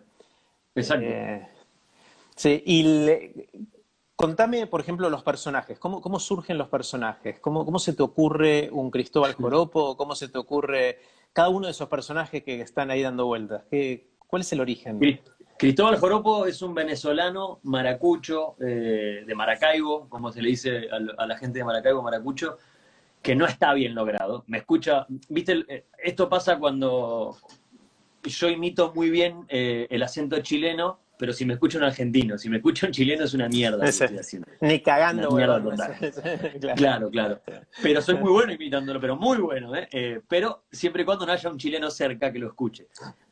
Exacto. 0.73 1.05
Eh, 1.07 1.47
sí, 2.35 2.63
y 2.65 3.45
Contame, 4.23 4.67
por 4.67 4.79
ejemplo, 4.79 5.09
los 5.09 5.21
personajes. 5.21 5.77
¿Cómo, 5.79 5.99
cómo 5.99 6.17
surgen 6.17 6.57
los 6.57 6.69
personajes? 6.69 7.41
¿Cómo, 7.41 7.65
¿Cómo, 7.65 7.77
se 7.77 7.91
te 7.91 8.03
ocurre 8.03 8.69
un 8.71 8.89
Cristóbal 8.89 9.33
Joropo? 9.33 9.97
¿Cómo 9.97 10.15
se 10.15 10.29
te 10.29 10.37
ocurre 10.37 10.99
cada 11.33 11.49
uno 11.49 11.65
de 11.65 11.71
esos 11.71 11.89
personajes 11.89 12.41
que 12.41 12.61
están 12.61 12.89
ahí 12.89 13.01
dando 13.01 13.25
vueltas? 13.25 13.65
¿Qué, 13.69 14.11
¿Cuál 14.25 14.43
es 14.43 14.53
el 14.53 14.61
origen? 14.61 14.97
Cristóbal 15.57 15.97
Joropo 15.97 16.45
es 16.45 16.61
un 16.61 16.73
venezolano 16.73 17.59
maracucho 17.63 18.55
eh, 18.61 19.25
de 19.27 19.35
Maracaibo, 19.35 20.07
como 20.07 20.31
se 20.31 20.41
le 20.41 20.51
dice 20.51 20.87
a, 20.89 21.25
la 21.27 21.37
gente 21.37 21.59
de 21.59 21.65
Maracaibo, 21.65 22.01
maracucho, 22.01 22.59
que 23.21 23.35
no 23.35 23.45
está 23.45 23.73
bien 23.73 23.93
logrado. 23.93 24.45
Me 24.47 24.59
escucha, 24.59 25.05
viste, 25.27 25.65
eh, 25.67 25.87
esto 26.01 26.29
pasa 26.29 26.57
cuando 26.59 27.35
yo 28.23 28.47
imito 28.47 28.93
muy 28.95 29.09
bien 29.09 29.43
eh, 29.49 29.85
el 29.89 30.01
acento 30.01 30.39
chileno 30.39 31.02
pero 31.17 31.33
si 31.33 31.45
me 31.45 31.53
escucha 31.53 31.77
un 31.77 31.83
argentino, 31.85 32.37
si 32.37 32.49
me 32.49 32.57
escucha 32.57 32.87
un 32.87 32.93
chileno 32.93 33.23
es 33.23 33.33
una 33.33 33.47
mierda. 33.47 33.85
Ni 34.61 34.79
cagando, 34.81 35.29
claro. 36.75 37.09
claro. 37.09 37.41
Pero 37.81 38.01
soy 38.01 38.15
muy 38.15 38.31
bueno 38.31 38.53
imitándolo, 38.53 38.99
pero 38.99 39.15
muy 39.15 39.37
bueno, 39.37 39.75
¿eh? 39.75 39.87
¿eh? 39.91 40.21
Pero 40.27 40.65
siempre 40.71 41.03
y 41.03 41.05
cuando 41.05 41.25
no 41.25 41.31
haya 41.31 41.49
un 41.49 41.57
chileno 41.57 41.89
cerca 41.89 42.31
que 42.31 42.39
lo 42.39 42.47
escuche. 42.47 42.87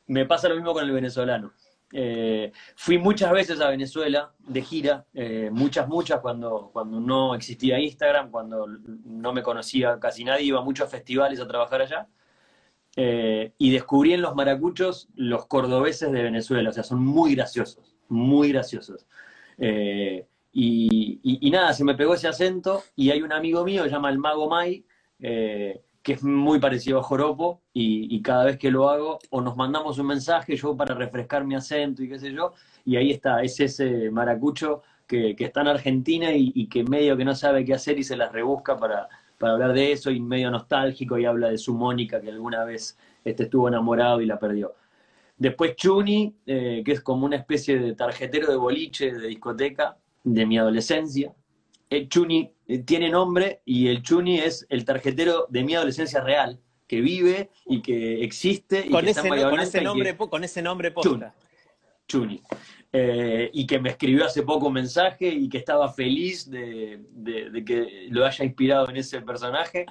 Me 0.08 0.26
pasa 0.26 0.50
lo 0.50 0.56
mismo 0.56 0.74
con 0.74 0.84
el 0.84 0.92
venezolano. 0.92 1.54
Eh, 1.94 2.52
fui 2.76 2.98
muchas 2.98 3.32
veces 3.32 3.60
a 3.60 3.70
Venezuela 3.70 4.32
de 4.40 4.62
gira, 4.62 5.06
eh, 5.14 5.50
muchas, 5.52 5.88
muchas, 5.88 6.22
cuando, 6.22 6.70
cuando 6.72 7.00
no 7.00 7.36
existía 7.36 7.80
Instagram, 7.80 8.32
cuando 8.32 8.66
no 8.68 9.34
me 9.34 9.44
conocía 9.44 10.00
casi 10.00 10.24
nadie, 10.24 10.46
iba 10.46 10.60
a 10.60 10.64
muchos 10.64 10.90
festivales 10.90 11.40
a 11.40 11.48
trabajar 11.48 11.82
allá. 11.82 12.08
Eh, 12.95 13.53
y 13.57 13.71
descubrí 13.71 14.13
en 14.13 14.21
los 14.21 14.36
maracuchos 14.36 15.10
los 15.15 15.45
cordobeses 15.48 16.12
de 16.12 16.24
Venezuela, 16.24 16.69
o 16.69 16.74
sea, 16.74 16.83
son 16.83 17.05
muy 17.05 17.36
graciosos, 17.36 17.95
muy 18.10 18.51
graciosos. 18.51 19.07
Y, 20.53 21.50
nada, 21.51 21.74
se 21.74 21.83
me 21.83 21.95
pegó 21.95 22.13
ese 22.15 22.27
acento 22.27 22.83
y 22.95 23.12
hay 23.12 23.21
un 23.21 23.31
amigo 23.31 23.63
mío, 23.63 23.83
se 23.83 23.89
llama 23.89 24.10
el 24.10 24.19
Mago 24.19 24.50
Mai, 24.50 24.83
que 26.03 26.13
es 26.13 26.24
muy 26.24 26.60
parecido 26.60 27.00
a 27.00 27.03
Joropo, 27.03 27.62
y, 27.74 28.21
cada 28.21 28.45
vez 28.45 28.57
que 28.57 28.71
lo 28.71 28.89
hago, 28.89 29.19
o 29.29 29.41
nos 29.41 29.55
mandamos 29.55 30.00
un 30.00 30.07
mensaje, 30.07 30.55
yo 30.55 30.75
para 30.75 30.95
refrescar 30.95 31.45
mi 31.45 31.55
acento 31.55 32.03
y 32.03 32.10
qué 32.10 32.19
sé 32.19 32.33
yo, 32.33 32.53
y 32.86 32.95
ahí 32.95 33.12
está, 33.12 33.41
es 33.43 33.60
ese 33.60 34.10
maracucho 34.10 34.81
que, 35.07 35.36
está 35.38 35.62
en 35.62 35.67
Argentina 35.67 36.31
y, 36.33 36.67
que 36.67 36.83
medio 36.83 37.17
que 37.17 37.25
no 37.25 37.36
sabe 37.36 37.65
qué 37.65 37.74
hacer 37.74 38.00
y 38.00 38.03
se 38.03 38.15
las 38.15 38.31
rebusca 38.31 38.77
para, 38.77 39.10
hablar 39.50 39.74
de 39.74 39.91
eso, 39.91 40.12
y 40.12 40.19
medio 40.19 40.51
nostálgico, 40.51 41.17
y 41.17 41.25
habla 41.25 41.50
de 41.50 41.57
su 41.57 41.74
Mónica, 41.74 42.21
que 42.21 42.29
alguna 42.29 42.63
vez 42.63 42.98
este, 43.24 43.43
estuvo 43.43 43.67
enamorado 43.67 44.21
y 44.21 44.25
la 44.25 44.39
perdió. 44.39 44.75
Después 45.38 45.75
Chuni, 45.75 46.36
eh, 46.45 46.83
que 46.86 46.91
es 46.91 47.01
como 47.01 47.25
una 47.25 47.36
especie 47.36 47.79
de 47.79 47.95
tarjetero 47.95 48.51
de 48.51 48.57
boliche, 48.57 49.12
de 49.12 49.27
discoteca, 49.27 49.98
de 50.24 50.45
mi 50.45 50.57
adolescencia, 50.57 51.33
el 51.89 52.07
Chuni 52.07 52.53
eh, 52.67 52.79
tiene 52.79 53.10
nombre 53.10 53.62
y 53.65 53.88
el 53.88 54.01
Chuni 54.01 54.39
es 54.39 54.65
el 54.69 54.86
tarjetero 54.86 55.48
de 55.50 55.63
mi 55.63 55.75
adolescencia 55.75 56.21
real, 56.21 56.60
que 56.88 57.01
vive 57.01 57.50
y 57.65 57.81
que 57.81 58.24
existe. 58.24 58.89
con, 58.89 59.05
y 59.05 59.10
ese, 59.10 59.27
con, 59.27 59.60
ese, 59.60 59.81
nombre, 59.81 60.15
con 60.15 60.43
ese 60.43 60.62
nombre 60.62 60.91
posta. 60.91 61.33
Chuni. 62.07 62.41
Eh, 62.93 63.50
y 63.53 63.65
que 63.65 63.79
me 63.79 63.91
escribió 63.91 64.25
hace 64.25 64.43
poco 64.43 64.67
un 64.67 64.74
mensaje 64.74 65.27
y 65.27 65.48
que 65.48 65.57
estaba 65.57 65.93
feliz 65.93 66.50
de, 66.50 67.00
que 67.65 68.07
lo 68.10 68.25
haya 68.25 68.43
inspirado 68.43 68.89
en 68.89 68.98
ese 68.98 69.21
personaje. 69.21 69.86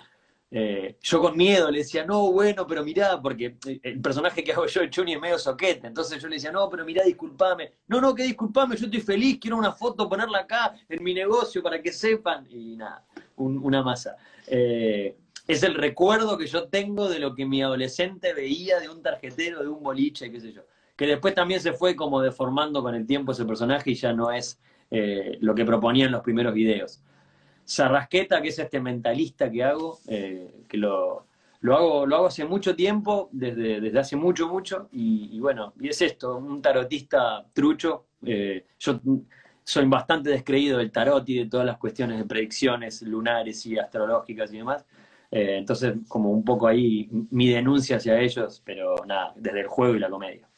Eh, 0.52 0.96
yo 1.00 1.20
con 1.20 1.36
miedo 1.36 1.70
le 1.70 1.78
decía, 1.78 2.04
no, 2.04 2.30
bueno, 2.32 2.66
pero 2.66 2.84
mirá, 2.84 3.22
porque 3.22 3.56
el 3.82 4.00
personaje 4.00 4.42
que 4.44 4.52
hago 4.52 4.66
yo, 4.66 4.82
el 4.82 4.90
Chuni, 4.90 5.14
es 5.14 5.20
medio 5.20 5.38
soquete. 5.38 5.86
Entonces 5.86 6.20
yo 6.20 6.28
le 6.28 6.36
decía, 6.36 6.52
no, 6.52 6.68
pero 6.68 6.84
mirá, 6.84 7.04
disculpame. 7.04 7.72
No, 7.86 8.00
no, 8.00 8.14
que 8.14 8.24
disculpame, 8.24 8.76
yo 8.76 8.84
estoy 8.84 9.00
feliz, 9.00 9.38
quiero 9.40 9.56
una 9.56 9.72
foto, 9.72 10.08
ponerla 10.08 10.40
acá 10.40 10.74
en 10.88 11.02
mi 11.02 11.14
negocio 11.14 11.62
para 11.62 11.80
que 11.80 11.92
sepan. 11.92 12.46
Y 12.50 12.76
nada, 12.76 13.06
una 13.36 13.82
masa. 13.82 14.16
Eh, 14.46 15.16
es 15.46 15.62
el 15.62 15.74
recuerdo 15.74 16.36
que 16.36 16.46
yo 16.46 16.68
tengo 16.68 17.08
de 17.08 17.18
lo 17.18 17.34
que 17.34 17.46
mi 17.46 17.62
adolescente 17.62 18.34
veía 18.34 18.78
de 18.78 18.88
un 18.88 19.02
tarjetero, 19.02 19.62
de 19.62 19.68
un 19.68 19.82
boliche, 19.82 20.30
qué 20.30 20.40
sé 20.40 20.52
yo. 20.52 20.62
Que 21.00 21.06
después 21.06 21.34
también 21.34 21.62
se 21.62 21.72
fue 21.72 21.96
como 21.96 22.20
deformando 22.20 22.82
con 22.82 22.94
el 22.94 23.06
tiempo 23.06 23.32
ese 23.32 23.46
personaje 23.46 23.92
y 23.92 23.94
ya 23.94 24.12
no 24.12 24.30
es 24.30 24.60
eh, 24.90 25.38
lo 25.40 25.54
que 25.54 25.64
proponía 25.64 26.04
en 26.04 26.12
los 26.12 26.20
primeros 26.20 26.52
videos. 26.52 27.02
Sarrasqueta, 27.64 28.42
que 28.42 28.48
es 28.48 28.58
este 28.58 28.80
mentalista 28.82 29.50
que 29.50 29.64
hago, 29.64 29.98
eh, 30.08 30.66
que 30.68 30.76
lo, 30.76 31.24
hago, 31.62 32.04
lo 32.04 32.16
hago 32.16 32.26
hace 32.26 32.44
mucho 32.44 32.76
tiempo, 32.76 33.30
desde, 33.32 33.80
desde 33.80 33.98
hace 33.98 34.14
mucho, 34.14 34.46
mucho, 34.46 34.90
y, 34.92 35.40
bueno, 35.40 35.72
y 35.80 35.88
es 35.88 36.02
esto, 36.02 36.36
un 36.36 36.60
tarotista 36.60 37.46
trucho. 37.54 38.08
Eh, 38.22 38.66
yo 38.78 39.00
soy 39.64 39.86
bastante 39.86 40.28
descreído 40.28 40.76
del 40.76 40.92
tarot 40.92 41.26
y 41.30 41.38
de 41.38 41.46
todas 41.46 41.64
las 41.64 41.78
cuestiones 41.78 42.18
de 42.18 42.26
predicciones 42.26 43.00
lunares 43.00 43.64
y 43.64 43.78
astrológicas 43.78 44.52
y 44.52 44.58
demás. 44.58 44.84
Entonces, 45.30 45.94
como 46.08 46.30
un 46.30 46.44
poco 46.44 46.66
ahí 46.66 47.08
mi 47.30 47.48
denuncia 47.48 47.96
hacia 47.96 48.20
ellos, 48.20 48.60
pero 48.66 48.96
nada, 49.06 49.32
desde 49.34 49.60
el 49.60 49.66
juego 49.66 49.94
y 49.94 49.98
la 49.98 50.10
comedia. 50.10 50.49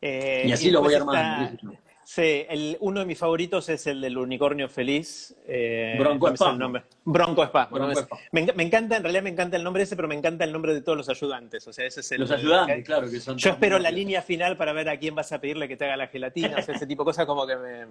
Y 0.00 0.52
así 0.52 0.70
lo 0.70 0.80
voy 0.80 0.94
armando. 0.94 1.72
Sí, 2.12 2.44
el, 2.48 2.76
uno 2.80 2.98
de 2.98 3.06
mis 3.06 3.18
favoritos 3.18 3.68
es 3.68 3.86
el 3.86 4.00
del 4.00 4.18
unicornio 4.18 4.68
feliz. 4.68 5.32
Eh, 5.46 5.94
Bronco 5.96 6.28
Espasmo. 6.28 6.72
Bronco 7.04 7.44
Espasmo. 7.44 7.78
me, 8.32 8.40
encanta, 8.64 8.96
en 8.96 9.04
realidad 9.04 9.22
me 9.22 9.30
encanta 9.30 9.56
el 9.56 9.62
nombre 9.62 9.84
ese, 9.84 9.94
pero 9.94 10.08
me 10.08 10.16
encanta 10.16 10.42
el 10.42 10.50
nombre 10.50 10.74
de 10.74 10.80
todos 10.80 10.98
los 10.98 11.08
ayudantes. 11.08 11.68
O 11.68 11.72
sea, 11.72 11.86
ese 11.86 12.00
es 12.00 12.10
el, 12.10 12.22
los 12.22 12.32
ayudantes, 12.32 12.84
claro, 12.84 13.08
que 13.08 13.20
son. 13.20 13.38
Yo 13.38 13.50
espero 13.50 13.78
la 13.78 13.92
línea 13.92 14.22
final 14.22 14.56
para 14.56 14.72
ver 14.72 14.88
a 14.88 14.98
quién 14.98 15.14
vas 15.14 15.30
a 15.30 15.40
pedirle 15.40 15.68
que 15.68 15.76
te 15.76 15.84
haga 15.84 15.96
la 15.96 16.08
gelatina. 16.08 16.56
o 16.58 16.62
sea, 16.62 16.74
ese 16.74 16.88
tipo 16.88 17.04
de 17.04 17.10
cosas 17.10 17.26
como 17.26 17.46
que 17.46 17.54
me. 17.54 17.86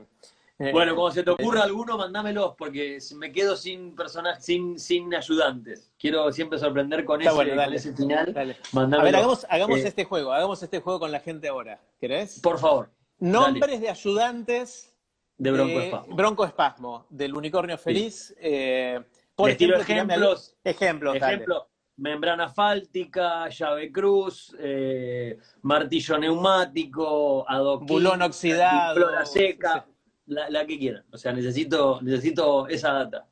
Eh, 0.62 0.74
bueno, 0.74 0.94
como 0.94 1.10
se 1.10 1.24
te 1.24 1.32
ocurra 1.32 1.64
alguno, 1.64 1.98
mandámelos, 1.98 2.54
porque 2.58 3.00
me 3.16 3.32
quedo 3.32 3.56
sin 3.56 3.96
personajes, 3.96 4.44
sin, 4.44 4.78
sin 4.78 5.16
ayudantes. 5.16 5.94
Quiero 5.98 6.30
siempre 6.34 6.60
sorprender 6.60 7.06
con, 7.06 7.22
ese, 7.22 7.32
ese 7.74 7.94
final. 7.94 8.36
A 8.74 9.04
ver, 9.04 9.16
hagamos, 9.16 9.48
hagamos 9.50 9.80
eh, 9.80 9.88
este 9.88 10.04
juego, 10.04 10.34
hagamos 10.34 10.62
este 10.62 10.82
juego 10.82 11.00
con 11.00 11.14
la 11.14 11.22
gente 11.22 11.48
ahora. 11.48 11.80
¿Querés? 11.98 12.42
Por 12.42 12.60
favor. 12.60 12.92
Nombres 13.20 13.80
de 13.80 13.90
ayudantes 13.90 14.94
de 15.38 15.52
Bronco 15.52 15.80
Espasmo. 15.80 16.16
Bronco 16.16 16.46
Espasmo, 16.46 17.06
del 17.10 17.34
unicornio 17.36 17.78
feliz. 17.78 18.36
Eh, 18.38 19.02
por 19.36 19.50
ejemplo, 19.50 19.80
ejemplos. 19.80 20.58
Ejemplos, 20.66 21.16
ejemplo, 21.16 21.70
membrana 21.96 22.50
fáltica, 22.50 23.48
llave 23.48 23.92
cruz, 23.94 24.54
eh, 24.60 25.38
martillo 25.62 26.18
neumático, 26.18 27.50
adoquín, 27.50 27.88
bulón 27.88 28.22
oxidado, 28.22 28.96
flora 28.96 29.26
seca, 29.26 29.86
la, 30.30 30.66
que 30.66 30.78
quieran. 30.78 31.06
O 31.12 31.18
sea, 31.18 31.34
necesito, 31.34 32.00
necesito 32.02 32.68
esa 32.68 32.94
data. 32.94 33.28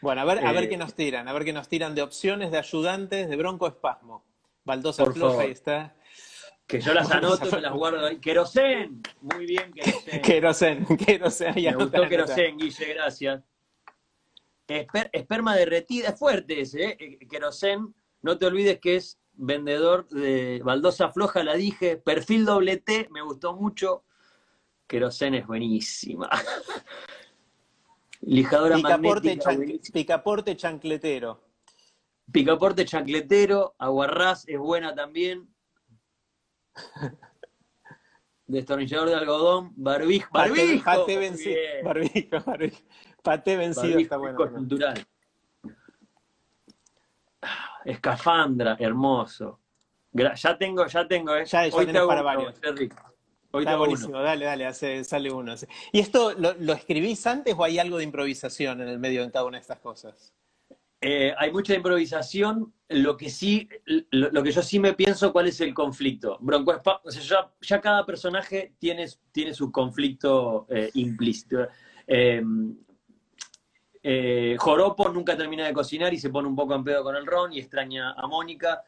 Bueno, 0.00 0.20
a 0.20 0.24
ver, 0.24 0.46
a 0.46 0.52
ver 0.52 0.64
eh, 0.64 0.68
qué 0.68 0.76
nos 0.76 0.94
tiran, 0.94 1.26
a 1.26 1.32
ver 1.32 1.44
qué 1.44 1.52
nos 1.52 1.68
tiran 1.68 1.94
de 1.94 2.02
opciones 2.02 2.52
de 2.52 2.58
ayudantes 2.58 3.28
de 3.28 3.36
bronco 3.36 3.66
espasmo. 3.66 4.24
Baldosa 4.64 5.04
Floja, 5.06 5.42
ahí 5.42 5.50
está. 5.50 5.94
Que 6.66 6.80
yo 6.80 6.92
las 6.92 7.10
anoto 7.10 7.58
y 7.58 7.60
las 7.60 7.72
guardo 7.72 8.06
ahí. 8.06 8.18
¡Querosen! 8.18 9.02
Muy 9.22 9.46
bien, 9.46 9.72
Querosen. 9.72 10.22
Querosen, 10.22 10.96
Querosen. 10.96 11.54
Me 11.54 11.74
gustó 11.74 12.08
Querosen, 12.08 12.58
Guille, 12.58 12.94
gracias. 12.94 13.42
esperma 14.66 15.56
derretida, 15.56 16.10
es 16.10 16.18
fuerte 16.18 16.60
ese, 16.60 16.90
¿eh? 16.90 17.18
Querosen. 17.28 17.94
No 18.20 18.36
te 18.36 18.46
olvides 18.46 18.78
que 18.80 18.96
es 18.96 19.18
vendedor 19.32 20.08
de 20.08 20.60
baldosa 20.62 21.10
floja, 21.10 21.42
la 21.42 21.54
dije. 21.54 21.96
Perfil 21.96 22.44
doble 22.44 22.76
T, 22.76 23.08
me 23.10 23.22
gustó 23.22 23.56
mucho. 23.56 24.04
Querosen 24.88 25.34
es 25.34 25.46
buenísima. 25.46 26.28
Lijadora 28.22 28.76
picaporte, 28.76 29.36
magnética. 29.44 29.92
picaporte 29.92 30.56
chancletero. 30.56 31.44
Picaporte 32.32 32.84
chancletero. 32.84 33.76
Aguarrás 33.78 34.48
es 34.48 34.58
buena 34.58 34.94
también. 34.94 35.46
Destornillador 38.46 39.10
de 39.10 39.14
algodón, 39.14 39.72
barbijo. 39.76 40.30
Barbijo. 40.32 40.82
Pate, 40.82 41.18
vencido. 41.18 41.56
Barbijo, 41.84 42.40
barbijo. 42.46 42.78
Pate 43.22 43.56
vencido 43.58 43.98
está 43.98 44.16
bueno. 44.16 44.38
cultural. 44.38 45.06
Escafandra, 47.84 48.76
hermoso. 48.80 49.60
Ya 50.12 50.56
tengo, 50.56 50.86
ya 50.86 51.06
tengo, 51.06 51.36
¿eh? 51.36 51.44
Ya, 51.44 51.66
ya 51.66 51.76
Hoy 51.76 51.86
te 51.86 51.92
para 51.92 52.22
varios. 52.22 52.54
Hoy 53.50 53.64
está 53.64 53.76
buenísimo, 53.76 54.20
dale, 54.20 54.44
dale, 54.44 54.66
hace, 54.66 55.04
sale 55.04 55.30
uno. 55.30 55.54
¿Y 55.92 56.00
esto 56.00 56.34
lo, 56.34 56.54
lo, 56.54 56.74
escribís 56.74 57.26
antes 57.26 57.54
o 57.56 57.64
hay 57.64 57.78
algo 57.78 57.98
de 57.98 58.04
improvisación 58.04 58.82
en 58.82 58.88
el 58.88 58.98
medio 58.98 59.24
de 59.24 59.30
cada 59.30 59.46
una 59.46 59.56
de 59.56 59.62
estas 59.62 59.78
cosas? 59.80 60.34
Eh, 61.00 61.32
hay 61.36 61.52
mucha 61.52 61.74
improvisación. 61.74 62.72
Lo 62.88 63.16
que 63.16 63.28
sí, 63.28 63.68
lo, 64.10 64.42
que 64.42 64.50
yo 64.50 64.62
sí 64.62 64.78
me 64.78 64.94
pienso, 64.94 65.32
¿cuál 65.32 65.48
es 65.48 65.60
el 65.60 65.74
conflicto? 65.74 66.38
Bronco 66.40 66.80
o 67.04 67.10
sea, 67.10 67.50
ya, 67.60 67.80
cada 67.80 68.06
personaje 68.06 68.74
tiene, 68.78 69.06
tiene 69.30 69.52
su 69.52 69.70
conflicto 69.70 70.66
eh, 70.70 70.90
implícito. 70.94 71.68
Em, 72.06 72.74
eh, 74.02 74.56
Joropo 74.58 75.10
nunca 75.10 75.36
termina 75.36 75.66
de 75.66 75.74
cocinar 75.74 76.14
y 76.14 76.18
se 76.18 76.30
pone 76.30 76.48
un 76.48 76.56
poco 76.56 76.74
en 76.74 76.82
pedo 76.82 77.02
con 77.02 77.14
el 77.14 77.26
ron 77.26 77.52
y 77.52 77.58
extraña 77.58 78.12
a 78.12 78.26
Mónica. 78.26 78.82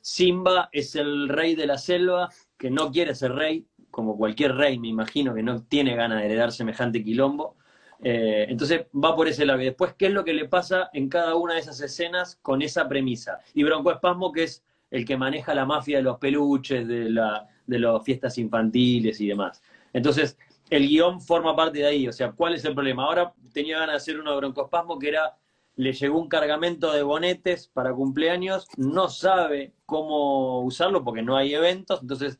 Simba 0.00 0.68
es 0.70 0.94
el 0.94 1.28
rey 1.28 1.54
de 1.56 1.66
la 1.66 1.76
selva 1.76 2.28
que 2.56 2.70
no 2.70 2.90
quiere 2.90 3.14
ser 3.14 3.32
rey, 3.32 3.66
como 3.90 4.16
cualquier 4.16 4.54
rey, 4.54 4.78
me 4.78 4.88
imagino, 4.88 5.34
que 5.34 5.42
no 5.42 5.62
tiene 5.62 5.94
ganas 5.94 6.20
de 6.20 6.26
heredar 6.26 6.52
semejante 6.52 7.02
quilombo. 7.02 7.56
Eh, 8.02 8.46
entonces 8.48 8.86
va 8.92 9.14
por 9.14 9.28
ese 9.28 9.44
lado. 9.44 9.60
Y 9.60 9.66
después, 9.66 9.94
¿qué 9.94 10.06
es 10.06 10.12
lo 10.12 10.24
que 10.24 10.32
le 10.32 10.48
pasa 10.48 10.90
en 10.92 11.08
cada 11.08 11.34
una 11.34 11.54
de 11.54 11.60
esas 11.60 11.80
escenas 11.80 12.38
con 12.42 12.62
esa 12.62 12.88
premisa? 12.88 13.38
Y 13.54 13.62
Bronco 13.64 13.90
Espasmo, 13.90 14.32
que 14.32 14.44
es 14.44 14.64
el 14.90 15.04
que 15.04 15.16
maneja 15.16 15.54
la 15.54 15.64
mafia 15.64 15.98
de 15.98 16.02
los 16.02 16.18
peluches, 16.18 16.86
de, 16.86 17.10
la, 17.10 17.48
de 17.66 17.78
las 17.78 18.02
fiestas 18.02 18.38
infantiles 18.38 19.20
y 19.20 19.28
demás. 19.28 19.62
Entonces, 19.92 20.38
el 20.70 20.88
guion 20.88 21.20
forma 21.20 21.54
parte 21.54 21.80
de 21.80 21.86
ahí. 21.86 22.08
O 22.08 22.12
sea, 22.12 22.32
¿cuál 22.32 22.54
es 22.54 22.64
el 22.64 22.74
problema? 22.74 23.04
Ahora 23.04 23.34
tenía 23.52 23.78
ganas 23.78 23.94
de 23.94 23.96
hacer 23.96 24.20
uno 24.20 24.30
de 24.30 24.36
Bronco 24.36 24.64
Espasmo 24.64 24.98
que 24.98 25.08
era, 25.08 25.36
le 25.76 25.92
llegó 25.92 26.18
un 26.18 26.28
cargamento 26.28 26.92
de 26.92 27.02
bonetes 27.02 27.68
para 27.68 27.92
cumpleaños, 27.92 28.66
no 28.76 29.08
sabe 29.08 29.72
cómo 29.86 30.60
usarlo 30.62 31.04
porque 31.04 31.22
no 31.22 31.36
hay 31.36 31.54
eventos, 31.54 32.02
entonces 32.02 32.38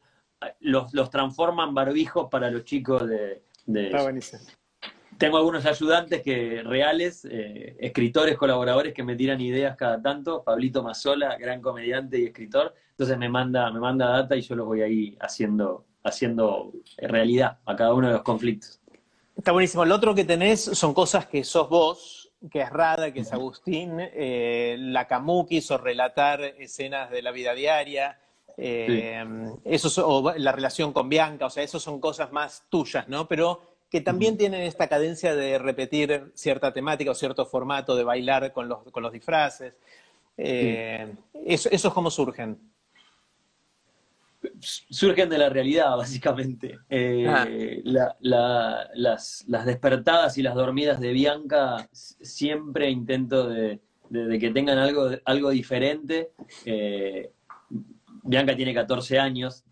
los, 0.60 0.92
los 0.94 1.10
transforman 1.10 1.74
barbijos 1.74 2.28
para 2.30 2.50
los 2.50 2.64
chicos 2.64 3.06
de... 3.08 3.42
Está 3.66 4.02
buenísimo. 4.02 4.42
Tengo 5.18 5.36
algunos 5.36 5.66
ayudantes 5.66 6.22
que 6.22 6.62
reales, 6.62 7.26
eh, 7.30 7.76
escritores, 7.78 8.38
colaboradores 8.38 8.94
que 8.94 9.02
me 9.02 9.16
tiran 9.16 9.38
ideas 9.40 9.76
cada 9.76 10.00
tanto. 10.00 10.42
Pablito 10.42 10.82
Mazzola, 10.82 11.36
gran 11.36 11.60
comediante 11.60 12.18
y 12.18 12.24
escritor. 12.24 12.74
Entonces 12.92 13.18
me 13.18 13.28
manda, 13.28 13.70
me 13.70 13.80
manda 13.80 14.08
data 14.08 14.34
y 14.34 14.40
yo 14.40 14.54
los 14.54 14.66
voy 14.66 14.80
ahí 14.80 15.18
haciendo, 15.20 15.84
haciendo 16.02 16.72
realidad 16.96 17.58
a 17.66 17.76
cada 17.76 17.92
uno 17.92 18.06
de 18.06 18.14
los 18.14 18.22
conflictos. 18.22 18.80
Está 19.36 19.52
buenísimo. 19.52 19.84
Lo 19.84 19.94
otro 19.94 20.14
que 20.14 20.24
tenés 20.24 20.62
son 20.62 20.94
cosas 20.94 21.26
que 21.26 21.44
sos 21.44 21.68
vos, 21.68 22.32
que 22.50 22.62
es 22.62 22.70
Rada, 22.70 23.12
que 23.12 23.20
es 23.20 23.32
Agustín, 23.32 23.98
eh, 23.98 24.76
la 24.78 25.06
Camu 25.06 25.46
quiso 25.46 25.76
relatar 25.76 26.42
escenas 26.42 27.10
de 27.10 27.20
la 27.20 27.30
vida 27.30 27.52
diaria, 27.52 28.18
eh, 28.56 29.24
eso, 29.64 30.06
o 30.06 30.32
la 30.36 30.52
relación 30.52 30.92
con 30.92 31.08
Bianca, 31.08 31.46
o 31.46 31.50
sea, 31.50 31.62
eso 31.62 31.80
son 31.80 32.00
cosas 32.00 32.32
más 32.32 32.64
tuyas, 32.68 33.08
¿no? 33.08 33.26
Pero 33.28 33.70
que 33.90 34.00
también 34.00 34.38
tienen 34.38 34.62
esta 34.62 34.88
cadencia 34.88 35.34
de 35.34 35.58
repetir 35.58 36.30
cierta 36.34 36.72
temática 36.72 37.10
o 37.10 37.14
cierto 37.14 37.44
formato 37.44 37.96
de 37.96 38.04
bailar 38.04 38.52
con 38.52 38.68
los, 38.68 38.84
con 38.84 39.02
los 39.02 39.12
disfraces. 39.12 39.74
Eh, 40.36 41.12
¿Esos 41.44 41.92
cómo 41.92 42.10
surgen? 42.10 42.56
Surgen 44.60 45.28
de 45.28 45.38
la 45.38 45.48
realidad, 45.48 45.96
básicamente. 45.96 46.78
Eh, 46.88 47.26
ah. 47.28 47.46
las, 48.20 49.44
despertadas 49.66 50.38
y 50.38 50.42
las 50.42 50.54
dormidas 50.54 51.00
de 51.00 51.12
Bianca 51.12 51.88
siempre 51.92 52.90
intento 52.90 53.48
de, 53.48 53.80
que 54.10 54.50
tengan 54.50 54.78
algo, 54.78 55.10
algo 55.24 55.50
diferente. 55.50 56.30
Eh, 56.64 57.32
Bianca 58.22 58.56
tiene 58.56 58.74
14 58.74 59.18
años, 59.18 59.64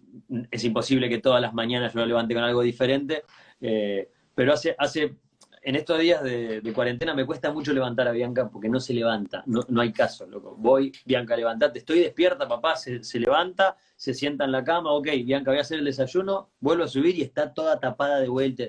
es 0.50 0.64
imposible 0.64 1.08
que 1.08 1.18
todas 1.18 1.40
las 1.40 1.54
mañanas 1.54 1.92
yo 1.92 2.00
lo 2.00 2.06
levante 2.06 2.34
con 2.34 2.44
algo 2.44 2.62
diferente. 2.62 3.24
Eh, 3.60 4.08
pero 4.34 4.52
hace, 4.52 4.74
hace, 4.78 5.16
en 5.62 5.76
estos 5.76 5.98
días 5.98 6.22
de, 6.22 6.62
cuarentena 6.74 7.14
me 7.14 7.26
cuesta 7.26 7.52
mucho 7.52 7.72
levantar 7.72 8.06
a 8.08 8.12
Bianca 8.12 8.48
porque 8.48 8.68
no 8.68 8.78
se 8.80 8.94
levanta, 8.94 9.42
no, 9.46 9.62
no 9.68 9.80
hay 9.80 9.92
caso, 9.92 10.26
loco. 10.26 10.54
Voy, 10.56 10.92
Bianca, 11.04 11.36
levantate, 11.36 11.80
estoy 11.80 12.00
despierta, 12.00 12.46
papá, 12.46 12.76
se, 12.76 13.00
levanta, 13.18 13.76
se 13.96 14.14
sienta 14.14 14.44
en 14.44 14.52
la 14.52 14.62
cama, 14.62 14.92
ok, 14.92 15.08
Bianca, 15.24 15.50
voy 15.50 15.58
a 15.58 15.62
hacer 15.62 15.80
el 15.80 15.84
desayuno, 15.84 16.50
vuelvo 16.60 16.84
a 16.84 16.88
subir 16.88 17.18
y 17.18 17.22
está 17.22 17.52
toda 17.52 17.80
tapada 17.80 18.20
de 18.20 18.28
vuelta. 18.28 18.64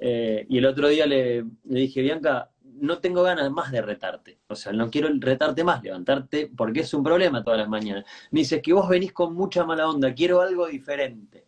Eh, 0.00 0.46
y 0.48 0.58
el 0.58 0.66
otro 0.66 0.88
día 0.88 1.06
le, 1.06 1.44
le 1.64 1.80
dije, 1.80 2.00
Bianca, 2.00 2.51
no 2.82 2.98
tengo 2.98 3.22
ganas 3.22 3.48
más 3.52 3.70
de 3.70 3.80
retarte. 3.80 4.40
O 4.48 4.56
sea, 4.56 4.72
no 4.72 4.90
quiero 4.90 5.08
retarte 5.18 5.62
más, 5.62 5.82
levantarte, 5.84 6.50
porque 6.54 6.80
es 6.80 6.92
un 6.92 7.04
problema 7.04 7.44
todas 7.44 7.60
las 7.60 7.68
mañanas. 7.68 8.04
Me 8.32 8.40
dices 8.40 8.60
que 8.60 8.72
vos 8.72 8.88
venís 8.88 9.12
con 9.12 9.34
mucha 9.34 9.64
mala 9.64 9.88
onda, 9.88 10.12
quiero 10.12 10.40
algo 10.40 10.66
diferente. 10.66 11.46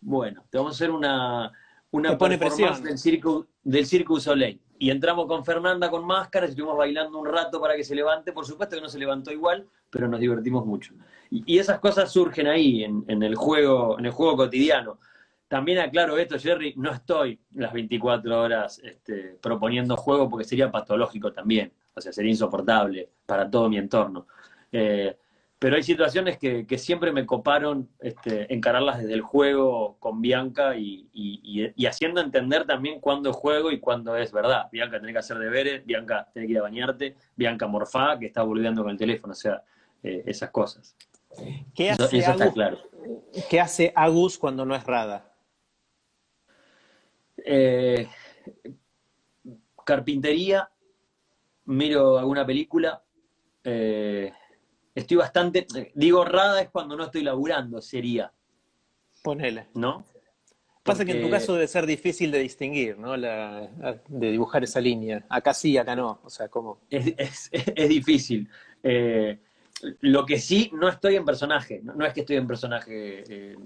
Bueno, 0.00 0.42
te 0.48 0.56
vamos 0.56 0.72
a 0.72 0.76
hacer 0.76 0.90
una, 0.90 1.52
una 1.90 2.16
pone 2.16 2.38
performance 2.38 2.82
del 2.82 2.98
Circo, 2.98 3.46
del 3.62 3.84
Circo 3.84 4.18
Soleil. 4.18 4.58
Y 4.78 4.88
entramos 4.88 5.26
con 5.26 5.44
Fernanda 5.44 5.90
con 5.90 6.06
máscara, 6.06 6.46
estuvimos 6.46 6.78
bailando 6.78 7.18
un 7.18 7.26
rato 7.26 7.60
para 7.60 7.76
que 7.76 7.84
se 7.84 7.94
levante. 7.94 8.32
Por 8.32 8.46
supuesto 8.46 8.76
que 8.76 8.82
no 8.82 8.88
se 8.88 8.98
levantó 8.98 9.30
igual, 9.30 9.66
pero 9.90 10.08
nos 10.08 10.18
divertimos 10.18 10.64
mucho. 10.64 10.94
Y, 11.28 11.58
esas 11.58 11.78
cosas 11.78 12.10
surgen 12.10 12.46
ahí, 12.46 12.84
en, 12.84 13.22
el 13.22 13.34
juego, 13.34 13.98
en 13.98 14.06
el 14.06 14.12
juego 14.12 14.38
cotidiano. 14.38 14.98
También 15.50 15.78
aclaro 15.78 16.16
esto, 16.16 16.38
Jerry, 16.38 16.74
no 16.76 16.92
estoy 16.92 17.40
las 17.56 17.72
24 17.72 18.40
horas 18.40 18.78
este, 18.84 19.36
proponiendo 19.42 19.96
juego 19.96 20.30
porque 20.30 20.44
sería 20.44 20.70
patológico 20.70 21.32
también. 21.32 21.72
O 21.92 22.00
sea, 22.00 22.12
sería 22.12 22.30
insoportable 22.30 23.08
para 23.26 23.50
todo 23.50 23.68
mi 23.68 23.76
entorno. 23.76 24.28
Eh, 24.70 25.16
pero 25.58 25.74
hay 25.74 25.82
situaciones 25.82 26.38
que, 26.38 26.64
siempre 26.78 27.10
me 27.10 27.26
coparon 27.26 27.88
este, 27.98 28.54
encararlas 28.54 29.00
desde 29.00 29.12
el 29.12 29.22
juego 29.22 29.96
con 29.98 30.22
Bianca 30.22 30.76
y, 30.76 31.74
haciendo 31.84 32.20
entender 32.20 32.64
también 32.64 33.00
cuándo 33.00 33.32
juego 33.32 33.72
y 33.72 33.80
cuándo 33.80 34.16
es 34.16 34.30
verdad. 34.30 34.68
Bianca 34.70 35.00
tiene 35.00 35.12
que 35.12 35.18
hacer 35.18 35.36
deberes, 35.36 35.84
Bianca 35.84 36.28
tiene 36.32 36.46
que 36.46 36.52
ir 36.52 36.58
a 36.60 36.62
bañarte, 36.62 37.16
Bianca 37.34 37.66
morfá, 37.66 38.16
que 38.20 38.26
está 38.26 38.44
volviendo 38.44 38.82
con 38.82 38.92
el 38.92 38.96
teléfono, 38.96 39.32
o 39.32 39.34
sea, 39.36 39.64
eh, 40.00 40.22
esas 40.26 40.50
cosas. 40.50 40.94
¿Qué 41.74 41.90
hace, 41.90 42.18
eso, 42.18 42.30
está 42.30 42.52
claro. 42.52 42.78
¿Qué 43.50 43.60
hace 43.60 43.92
Agus 43.96 44.38
cuando 44.38 44.64
no 44.64 44.76
es 44.76 44.84
Rada? 44.84 45.29
Eh, 47.44 48.08
carpintería, 49.84 50.70
miro 51.66 52.18
alguna 52.18 52.46
película, 52.46 53.02
eh, 53.64 54.32
estoy 54.94 55.16
bastante, 55.16 55.66
digo 55.94 56.24
rada 56.24 56.62
es 56.62 56.70
cuando 56.70 56.96
no 56.96 57.04
estoy 57.04 57.22
laburando, 57.22 57.80
sería. 57.80 58.32
Ponele. 59.22 59.68
¿No? 59.74 60.04
Pasa 60.82 61.04
que 61.04 61.12
en 61.12 61.22
tu 61.22 61.30
caso 61.30 61.52
debe 61.54 61.68
ser 61.68 61.86
difícil 61.86 62.30
de 62.30 62.38
distinguir, 62.38 62.98
¿no? 62.98 63.16
La, 63.16 63.68
de 64.08 64.30
dibujar 64.30 64.64
esa 64.64 64.80
línea. 64.80 65.24
Acá 65.28 65.52
sí, 65.52 65.76
acá 65.76 65.94
no. 65.94 66.20
O 66.24 66.30
sea, 66.30 66.48
¿cómo? 66.48 66.80
Es, 66.88 67.50
difícil. 67.88 68.48
Eh, 68.82 69.38
lo 70.00 70.24
que 70.24 70.38
sí, 70.38 70.70
no 70.72 70.88
estoy 70.88 71.16
en 71.16 71.24
personaje. 71.24 71.80
No, 71.82 72.04
es 72.04 72.14
que 72.14 72.20
estoy 72.20 72.36
en 72.36 72.46
personaje. 72.46 73.24
Eh, 73.28 73.56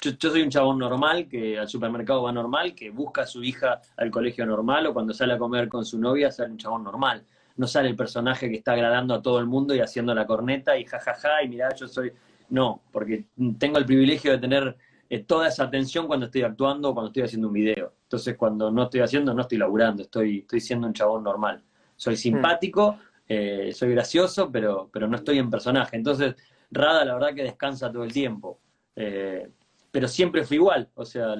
yo, 0.00 0.30
soy 0.30 0.42
un 0.42 0.50
chabón 0.50 0.78
normal 0.78 1.28
que 1.28 1.58
al 1.58 1.68
supermercado 1.68 2.22
va 2.22 2.32
normal, 2.32 2.74
que 2.74 2.90
busca 2.90 3.22
a 3.22 3.26
su 3.26 3.42
hija 3.42 3.80
al 3.96 4.10
colegio 4.10 4.46
normal 4.46 4.86
o 4.86 4.94
cuando 4.94 5.12
sale 5.12 5.34
a 5.34 5.38
comer 5.38 5.68
con 5.68 5.84
su 5.84 5.98
novia 5.98 6.30
sale 6.30 6.52
un 6.52 6.58
chabón 6.58 6.84
normal 6.84 7.24
no 7.56 7.66
sale 7.66 7.88
el 7.88 7.96
personaje 7.96 8.48
que 8.50 8.56
está 8.56 8.72
agradando 8.72 9.14
a 9.14 9.22
todo 9.22 9.38
el 9.38 9.46
mundo 9.46 9.74
y 9.74 9.80
haciendo 9.80 10.14
la 10.14 10.26
corneta 10.26 10.78
y 10.78 10.84
jajaja 10.84 11.42
y 11.42 11.48
mira, 11.48 11.74
yo 11.74 11.88
soy... 11.88 12.12
No, 12.48 12.82
porque 12.92 13.24
tengo 13.58 13.78
el 13.78 13.86
privilegio 13.86 14.30
de 14.32 14.38
tener 14.38 14.76
eh, 15.10 15.24
toda 15.24 15.48
esa 15.48 15.64
atención 15.64 16.06
cuando 16.06 16.26
estoy 16.26 16.42
actuando 16.42 16.90
o 16.90 16.94
cuando 16.94 17.08
estoy 17.08 17.24
haciendo 17.24 17.48
un 17.48 17.54
video. 17.54 17.94
Entonces, 18.02 18.36
cuando 18.36 18.70
no 18.70 18.84
estoy 18.84 19.00
haciendo, 19.00 19.34
no 19.34 19.42
estoy 19.42 19.58
laburando, 19.58 20.02
estoy, 20.02 20.40
estoy 20.40 20.60
siendo 20.60 20.86
un 20.86 20.92
chabón 20.92 21.24
normal. 21.24 21.64
Soy 21.96 22.16
simpático, 22.16 22.98
eh, 23.26 23.72
soy 23.72 23.90
gracioso, 23.90 24.48
pero, 24.52 24.88
pero 24.92 25.08
no 25.08 25.16
estoy 25.16 25.38
en 25.38 25.50
personaje. 25.50 25.96
Entonces, 25.96 26.36
Rada, 26.70 27.04
la 27.04 27.14
verdad 27.14 27.34
que 27.34 27.42
descansa 27.42 27.90
todo 27.90 28.04
el 28.04 28.12
tiempo. 28.12 28.60
Eh, 28.94 29.48
pero 29.96 30.08
siempre 30.08 30.44
fue 30.44 30.56
igual, 30.56 30.90
o 30.94 31.06
sea, 31.06 31.34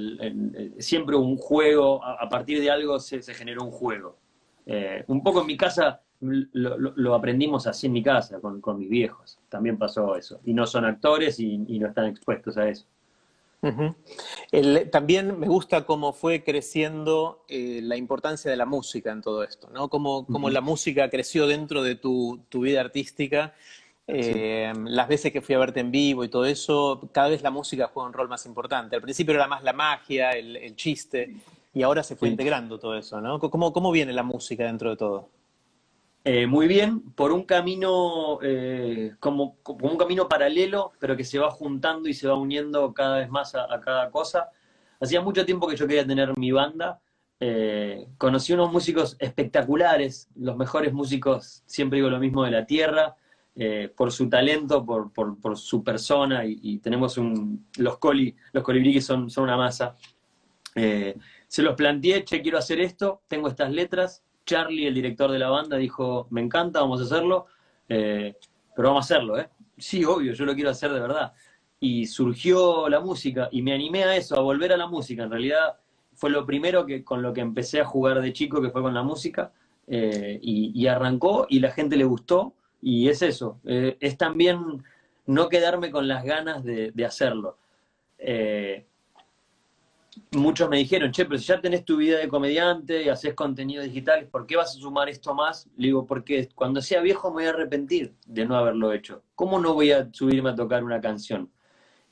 siempre 0.79 1.14
un 1.14 1.37
juego, 1.37 2.03
a, 2.03 2.27
partir 2.31 2.59
de 2.59 2.71
algo 2.71 2.99
se, 2.99 3.21
se 3.21 3.35
generó 3.35 3.64
un 3.64 3.71
juego. 3.71 4.16
un 5.09 5.23
poco 5.23 5.42
en 5.42 5.47
mi 5.47 5.59
casa 5.59 6.01
lo, 6.21 7.14
aprendimos 7.14 7.66
así 7.66 7.87
en 7.87 7.92
mi 7.92 8.03
casa 8.03 8.40
con, 8.40 8.79
mis 8.79 8.88
viejos. 8.88 9.38
También 9.49 9.79
pasó 9.79 10.16
eso. 10.16 10.40
Y 10.45 10.55
no 10.55 10.66
son 10.66 10.85
actores 10.85 11.38
y, 11.38 11.59
no 11.59 11.88
están 11.88 12.07
expuestos 12.07 12.57
a 12.57 12.69
eso. 12.69 12.87
también 14.90 15.38
me 15.38 15.47
gusta 15.47 15.85
cómo 15.85 16.12
fue 16.12 16.42
creciendo 16.42 17.45
eh, 17.49 17.81
la 17.83 17.97
importancia 17.97 18.51
de 18.51 18.57
la 18.57 18.66
música 18.66 19.12
en 19.12 19.21
todo 19.21 19.42
esto, 19.45 19.69
¿no? 19.71 19.88
Cómo, 19.88 20.27
la 20.51 20.61
música 20.61 21.11
creció 21.11 21.47
dentro 21.47 21.83
de 21.83 21.97
tu, 21.97 22.40
vida 22.53 22.81
artística. 22.81 23.55
Eh, 24.09 24.73
las 24.85 25.09
veces 25.09 25.33
que 25.33 25.40
fui 25.40 25.55
a 25.55 25.59
verte 25.59 25.81
en 25.81 25.90
vivo 25.90 26.25
y 26.25 26.29
todo 26.29 26.45
eso, 26.45 27.09
cada 27.12 27.29
vez 27.29 27.42
la 27.42 27.51
música 27.51 27.90
juega 27.92 28.09
un 28.09 28.12
rol 28.12 28.29
más 28.29 28.47
importante. 28.47 28.97
Al 28.97 29.03
principio 29.03 29.35
era 29.35 29.49
más 29.49 29.62
la 29.62 29.73
magia, 29.73 30.31
el, 30.31 30.77
chiste, 30.77 31.35
y 31.75 31.83
ahora 31.83 32.03
se 32.03 32.16
fue 32.16 32.29
integrando 32.29 32.79
todo 32.79 32.97
eso, 32.97 33.21
¿no? 33.21 33.38
¿Cómo, 33.38 33.73
¿Cómo 33.73 33.90
viene 33.90 34.12
la 34.12 34.23
música 34.23 34.64
dentro 34.64 34.90
de 34.90 34.97
todo? 34.97 35.29
Eh, 36.29 36.49
muy 36.49 36.66
bien, 36.66 37.12
por 37.12 37.31
un 37.31 37.45
camino, 37.45 38.40
eh, 38.42 39.14
como, 39.21 39.59
un 39.64 39.97
camino 39.97 40.29
paralelo, 40.29 40.90
pero 40.99 41.16
que 41.16 41.23
se 41.23 41.38
va 41.38 41.53
juntando 41.53 42.09
y 42.09 42.14
se 42.14 42.27
va 42.27 42.35
uniendo 42.35 42.92
cada 42.92 43.19
vez 43.19 43.31
más 43.31 43.55
a, 43.55 43.81
cada 43.81 44.11
cosa. 44.11 44.51
Hacía 45.01 45.21
mucho 45.21 45.47
tiempo 45.47 45.69
que 45.69 45.77
yo 45.77 45.87
quería 45.87 46.05
tener 46.05 46.37
mi 46.37 46.51
banda. 46.51 47.01
Eh, 47.38 48.09
conocí 48.19 48.53
unos 48.53 48.73
músicos 48.73 49.14
espectaculares, 49.21 50.29
los 50.35 50.57
mejores 50.57 50.92
músicos, 50.92 51.62
siempre 51.64 51.99
digo 51.99 52.11
lo 52.11 52.19
mismo, 52.19 52.42
de 52.42 52.51
la 52.51 52.66
tierra, 52.66 53.14
por 53.97 54.12
su 54.12 54.29
talento, 54.29 54.85
por, 54.85 55.57
su 55.57 55.83
persona, 55.83 56.45
y, 56.45 56.79
tenemos 56.79 57.16
un, 57.16 57.66
los 57.79 57.99
coli, 57.99 58.35
los 58.53 58.62
colibríes 58.62 59.05
son, 59.05 59.31
son 59.31 59.45
una 59.45 59.57
masa. 59.57 59.95
se 60.75 61.62
los 61.62 61.75
planteé, 61.75 62.25
che, 62.25 62.42
quiero 62.42 62.59
hacer 62.59 62.81
esto, 62.81 63.23
tengo 63.29 63.49
estas 63.49 63.71
letras, 63.71 64.23
Charlie, 64.47 64.87
el 64.87 64.95
director 64.95 65.31
de 65.31 65.38
la 65.38 65.51
banda, 65.51 65.77
dijo, 65.77 66.29
me 66.31 66.40
encanta, 66.40 66.81
vamos 66.81 67.01
a 67.01 67.05
hacerlo, 67.05 67.47
eh, 67.88 68.37
pero 68.75 68.88
vamos 68.88 69.11
a 69.11 69.14
hacerlo, 69.14 69.38
¿eh? 69.38 69.49
Sí, 69.77 70.05
obvio, 70.05 70.33
yo 70.33 70.45
lo 70.47 70.55
quiero 70.55 70.71
hacer 70.71 70.92
de 70.92 71.01
verdad. 71.01 71.33
Y 71.81 72.07
surgió 72.07 72.88
la 72.88 73.01
música 73.01 73.49
y 73.53 73.61
me 73.61 73.75
animé 73.75 74.05
a 74.05 74.16
eso, 74.16 74.37
a 74.37 74.40
volver 74.40 74.73
a 74.73 74.77
la 74.77 74.87
música. 74.87 75.25
En 75.25 75.31
realidad 75.31 75.77
fue 76.14 76.31
lo 76.31 76.47
primero 76.47 76.87
que 76.87 77.05
con 77.05 77.21
lo 77.21 77.33
que 77.35 77.42
empecé 77.42 77.81
a 77.81 77.85
jugar 77.85 78.23
de 78.23 78.33
chico, 78.33 78.62
que 78.62 78.71
fue 78.71 78.81
con 78.81 78.95
la 78.95 79.03
música, 79.03 79.53
eh, 79.88 80.38
y, 80.40 80.87
arrancó 80.87 81.47
y 81.51 81.61
la 81.61 81.73
gente 81.73 81.97
le 81.97 82.05
gustó. 82.05 82.55
Y 82.83 83.09
es 83.09 83.23
eso, 83.23 83.61
eh, 83.65 83.97
es 84.01 84.17
también 84.17 84.85
no 85.27 85.49
quedarme 85.49 85.91
con 85.91 86.07
las 86.07 86.25
ganas 86.25 86.62
de, 86.62 86.93
hacerlo 87.05 87.57
muchos 90.33 90.69
me 90.69 90.79
dijeron, 90.79 91.11
che, 91.12 91.25
pero 91.25 91.39
si 91.39 91.47
ya 91.47 91.61
tenés 91.61 91.85
tu 91.85 91.97
vida 91.97 92.19
de 92.19 92.29
comediante 92.29 93.03
y 93.03 93.09
haces 93.09 93.35
contenido 93.35 93.83
digital, 93.83 94.27
¿por 94.27 94.47
qué 94.47 94.57
vas 94.57 94.75
a 94.75 94.81
sumar 94.81 95.09
esto 95.09 95.35
más? 95.35 95.69
Le 95.77 95.89
digo, 95.89 96.07
porque 96.07 96.49
cuando 96.55 96.81
sea 96.81 97.01
viejo 97.01 97.29
me 97.31 97.35
voy 97.35 97.45
a 97.47 97.51
arrepentir 97.51 98.15
de 98.27 98.47
no 98.47 98.57
haberlo 98.57 98.93
hecho. 98.93 99.23
¿Cómo 99.35 99.59
no 99.61 99.75
voy 99.75 99.93
a 99.93 100.09
subirme 100.12 100.51
a 100.51 100.55
tocar 100.55 100.85
una 100.85 101.01
canción? 101.01 101.51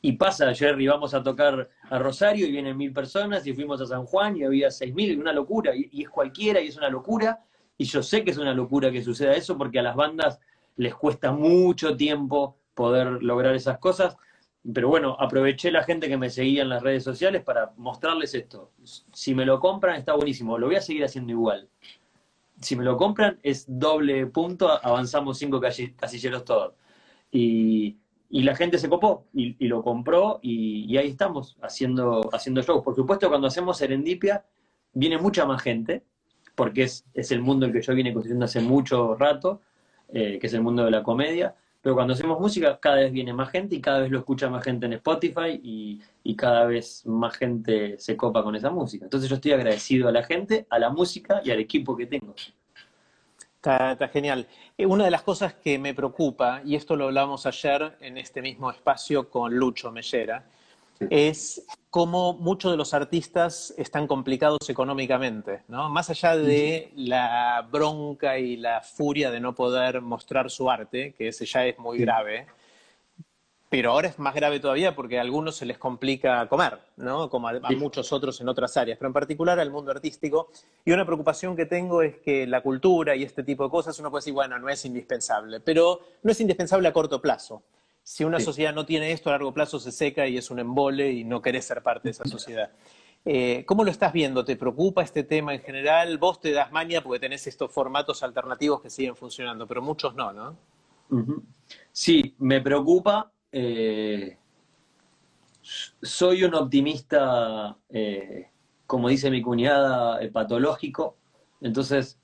y 0.04 0.12
pasa, 0.12 0.46
ayer 0.46 0.78
íbamos 0.78 1.14
a 1.14 1.22
tocar 1.22 1.70
a 1.88 1.98
Rosario 1.98 2.46
y 2.46 2.52
vienen 2.52 2.76
mil 2.76 2.92
personas 2.92 3.46
y 3.46 3.54
fuimos 3.54 3.80
a 3.80 3.86
San 3.86 4.04
Juan 4.04 4.36
y 4.36 4.44
había 4.44 4.70
seis 4.70 4.92
mil, 4.92 5.18
una 5.18 5.32
locura, 5.32 5.72
y, 5.74 6.02
es 6.02 6.10
cualquiera 6.10 6.60
y 6.60 6.66
es 6.66 6.76
una 6.76 6.90
locura, 6.90 7.42
y 7.78 7.84
yo 7.86 8.02
sé 8.02 8.22
que 8.22 8.30
es 8.30 8.36
una 8.36 8.52
locura 8.52 8.90
que 8.90 9.02
suceda 9.02 9.32
eso 9.32 9.56
porque 9.56 9.78
a 9.78 9.82
las 9.82 9.96
bandas 9.96 10.38
les 10.76 10.94
cuesta 10.94 11.32
mucho 11.32 11.96
tiempo 11.96 12.56
poder 12.74 13.22
lograr 13.22 13.54
esas 13.54 13.78
cosas, 13.78 14.16
pero 14.72 14.88
bueno, 14.88 15.16
aproveché 15.18 15.70
la 15.70 15.82
gente 15.84 16.08
que 16.08 16.16
me 16.16 16.30
seguía 16.30 16.62
en 16.62 16.70
las 16.70 16.82
redes 16.82 17.04
sociales 17.04 17.42
para 17.42 17.72
mostrarles 17.76 18.34
esto. 18.34 18.72
Si 19.12 19.34
me 19.34 19.44
lo 19.44 19.60
compran 19.60 19.96
está 19.96 20.14
buenísimo, 20.14 20.58
lo 20.58 20.66
voy 20.66 20.76
a 20.76 20.80
seguir 20.80 21.04
haciendo 21.04 21.32
igual. 21.32 21.68
Si 22.60 22.74
me 22.76 22.84
lo 22.84 22.96
compran 22.96 23.38
es 23.42 23.66
doble 23.68 24.26
punto, 24.26 24.70
avanzamos 24.70 25.38
cinco 25.38 25.60
casilleros 25.60 26.44
todos. 26.44 26.74
Y, 27.30 27.98
y 28.34 28.42
la 28.42 28.56
gente 28.56 28.78
se 28.78 28.88
copó 28.88 29.26
y, 29.32 29.68
lo 29.68 29.82
compró 29.82 30.40
y, 30.42 30.96
ahí 30.96 31.08
estamos 31.08 31.56
haciendo, 31.62 32.22
haciendo 32.32 32.62
shows. 32.62 32.82
Por 32.82 32.96
supuesto, 32.96 33.28
cuando 33.28 33.46
hacemos 33.46 33.78
Serendipia 33.78 34.44
viene 34.92 35.18
mucha 35.18 35.46
más 35.46 35.62
gente, 35.62 36.02
porque 36.54 36.82
es, 36.82 37.04
es 37.14 37.30
el 37.30 37.42
mundo 37.42 37.66
el 37.66 37.72
que 37.72 37.80
yo 37.82 37.94
vine 37.94 38.12
construyendo 38.12 38.46
hace 38.46 38.60
mucho 38.60 39.14
rato, 39.14 39.60
eh, 40.12 40.38
que 40.38 40.46
es 40.46 40.54
el 40.54 40.62
mundo 40.62 40.84
de 40.84 40.90
la 40.90 41.02
comedia. 41.02 41.54
Pero 41.80 41.94
cuando 41.94 42.14
hacemos 42.14 42.40
música, 42.40 42.78
cada 42.80 42.96
vez 42.96 43.12
viene 43.12 43.32
más 43.34 43.50
gente 43.50 43.76
y 43.76 43.80
cada 43.80 44.00
vez 44.00 44.10
lo 44.10 44.18
escucha 44.18 44.48
más 44.48 44.64
gente 44.64 44.86
en 44.86 44.94
Spotify 44.94 45.60
y, 45.62 46.00
y 46.22 46.34
cada 46.34 46.64
vez 46.64 47.04
más 47.04 47.36
gente 47.36 47.98
se 47.98 48.16
copa 48.16 48.42
con 48.42 48.56
esa 48.56 48.70
música. 48.70 49.04
Entonces 49.04 49.28
yo 49.28 49.36
estoy 49.36 49.52
agradecido 49.52 50.08
a 50.08 50.12
la 50.12 50.22
gente, 50.22 50.66
a 50.70 50.78
la 50.78 50.88
música 50.88 51.42
y 51.44 51.50
al 51.50 51.60
equipo 51.60 51.94
que 51.94 52.06
tengo. 52.06 52.34
Está, 53.64 54.08
genial. 54.08 54.46
Eh, 54.76 54.84
una 54.84 55.06
de 55.06 55.10
las 55.10 55.22
cosas 55.22 55.54
que 55.54 55.78
me 55.78 55.94
preocupa, 55.94 56.60
y 56.66 56.74
esto 56.74 56.96
lo 56.96 57.04
hablamos 57.04 57.46
ayer 57.46 57.96
en 58.00 58.18
este 58.18 58.42
mismo 58.42 58.70
espacio 58.70 59.30
con 59.30 59.54
Lucho 59.54 59.90
Mellera, 59.90 60.44
es 61.10 61.64
cómo 61.90 62.34
muchos 62.34 62.70
de 62.72 62.76
los 62.76 62.94
artistas 62.94 63.74
están 63.76 64.06
complicados 64.06 64.68
económicamente, 64.68 65.62
¿no? 65.68 65.88
Más 65.90 66.10
allá 66.10 66.36
de 66.36 66.90
la 66.96 67.66
bronca 67.70 68.38
y 68.38 68.56
la 68.56 68.80
furia 68.80 69.30
de 69.30 69.40
no 69.40 69.54
poder 69.54 70.00
mostrar 70.00 70.50
su 70.50 70.70
arte, 70.70 71.14
que 71.16 71.28
ese 71.28 71.46
ya 71.46 71.66
es 71.66 71.78
muy 71.78 71.98
grave, 71.98 72.46
pero 73.74 73.90
ahora 73.90 74.06
es 74.06 74.20
más 74.20 74.34
grave 74.36 74.60
todavía 74.60 74.94
porque 74.94 75.18
a 75.18 75.20
algunos 75.20 75.56
se 75.56 75.66
les 75.66 75.78
complica 75.78 76.46
comer, 76.48 76.78
¿no? 76.96 77.28
Como 77.28 77.48
a, 77.48 77.58
muchos 77.76 78.12
otros 78.12 78.40
en 78.40 78.48
otras 78.48 78.76
áreas, 78.76 78.98
pero 78.98 79.08
en 79.08 79.12
particular 79.12 79.58
al 79.58 79.72
mundo 79.72 79.90
artístico. 79.90 80.48
Y 80.84 80.92
una 80.92 81.04
preocupación 81.04 81.56
que 81.56 81.66
tengo 81.66 82.02
es 82.02 82.18
que 82.18 82.46
la 82.46 82.60
cultura 82.60 83.16
y 83.16 83.24
este 83.24 83.42
tipo 83.42 83.64
de 83.64 83.70
cosas, 83.70 83.98
uno 83.98 84.10
puede 84.10 84.20
decir, 84.20 84.32
bueno, 84.32 84.60
no 84.60 84.68
es 84.68 84.84
indispensable, 84.84 85.58
pero 85.58 85.98
no 86.22 86.30
es 86.30 86.40
indispensable 86.40 86.86
a 86.86 86.92
corto 86.92 87.20
plazo. 87.20 87.64
Si 88.06 88.22
una 88.22 88.38
sociedad 88.38 88.74
no 88.74 88.84
tiene 88.84 89.12
esto, 89.12 89.30
a 89.30 89.32
largo 89.32 89.54
plazo 89.54 89.80
se 89.80 89.90
seca 89.90 90.28
y 90.28 90.36
es 90.36 90.50
un 90.50 90.58
embole 90.58 91.10
y 91.10 91.24
no 91.24 91.40
querés 91.40 91.64
ser 91.64 91.82
parte 91.82 92.08
de 92.08 92.10
esa 92.10 92.26
sociedad. 92.26 92.70
Eh, 93.24 93.64
¿Cómo 93.66 93.82
lo 93.82 93.90
estás 93.90 94.12
viendo? 94.12 94.44
¿Te 94.44 94.56
preocupa 94.56 95.02
este 95.02 95.24
tema 95.24 95.54
en 95.54 95.62
general? 95.62 96.18
Vos 96.18 96.38
te 96.38 96.52
das 96.52 96.70
maña 96.70 97.00
porque 97.00 97.18
tenés 97.18 97.46
estos 97.46 97.72
formatos 97.72 98.22
alternativos 98.22 98.82
que 98.82 98.90
siguen 98.90 99.16
funcionando, 99.16 99.66
pero 99.66 99.80
muchos 99.80 100.14
no, 100.14 100.34
¿no? 100.34 100.54
Sí, 101.92 102.34
me 102.40 102.60
preocupa 102.60 103.32
eh, 103.50 104.36
soy 106.02 106.44
un 106.44 106.54
optimista, 106.56 107.74
eh, 107.88 108.50
como 108.86 109.08
dice 109.08 109.30
mi 109.30 109.40
cuñada, 109.40 110.20
patológico, 110.30 111.16
entonces 111.62 112.20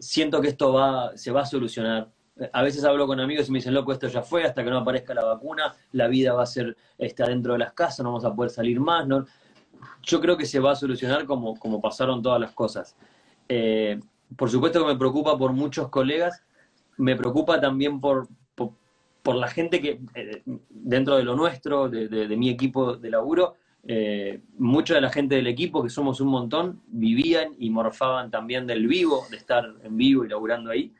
siento 0.00 0.40
que 0.40 0.48
esto 0.48 0.72
va, 0.72 1.16
se 1.16 1.30
va 1.30 1.42
a 1.42 1.46
solucionar. 1.46 2.10
A 2.52 2.62
veces 2.62 2.84
hablo 2.84 3.06
con 3.06 3.20
amigos 3.20 3.48
y 3.48 3.52
me 3.52 3.58
dicen, 3.58 3.74
loco, 3.74 3.92
esto 3.92 4.08
ya 4.08 4.22
fue, 4.22 4.44
hasta 4.44 4.62
que 4.62 4.70
no 4.70 4.78
aparezca 4.78 5.14
la 5.14 5.24
vacuna, 5.24 5.74
la 5.92 6.06
vida 6.06 6.34
va 6.34 6.42
a 6.42 6.46
ser 6.46 6.76
está 6.98 7.26
dentro 7.26 7.54
de 7.54 7.60
las 7.60 7.72
casas, 7.72 8.00
no 8.00 8.10
vamos 8.10 8.24
a 8.24 8.34
poder 8.34 8.50
salir 8.50 8.78
más. 8.78 9.06
¿no? 9.06 9.24
Yo 10.02 10.20
creo 10.20 10.36
que 10.36 10.44
se 10.44 10.60
va 10.60 10.72
a 10.72 10.76
solucionar 10.76 11.24
como, 11.24 11.58
como 11.58 11.80
pasaron 11.80 12.22
todas 12.22 12.40
las 12.40 12.52
cosas. 12.52 12.96
por 14.36 14.50
supuesto 14.50 14.80
que 14.80 14.92
me 14.92 14.98
preocupa 14.98 15.38
por 15.38 15.52
muchos 15.52 15.88
colegas, 15.88 16.44
me 16.98 17.16
preocupa 17.16 17.60
también 17.60 18.00
por, 18.00 18.28
por 19.26 19.34
la 19.34 19.48
gente 19.48 19.82
que, 19.82 20.00
eh, 20.14 20.42
dentro 20.70 21.16
de 21.16 21.24
lo 21.24 21.34
nuestro, 21.34 21.88
de, 21.88 22.28
mi 22.36 22.48
equipo 22.48 22.96
de 22.96 23.10
laburo, 23.10 23.56
eh, 23.82 24.40
mucha 24.56 24.94
de 24.94 25.00
la 25.00 25.10
gente 25.10 25.34
del 25.34 25.48
equipo, 25.48 25.82
que 25.82 25.90
somos 25.90 26.20
un 26.20 26.28
montón, 26.28 26.80
vivían 26.86 27.48
y 27.58 27.70
morfaban 27.70 28.30
también 28.30 28.68
del 28.68 28.86
vivo, 28.86 29.26
de 29.28 29.36
estar 29.36 29.74
en 29.82 29.96
vivo 29.96 30.24
y 30.24 30.28
laburando 30.28 30.70
ahí, 30.70 30.94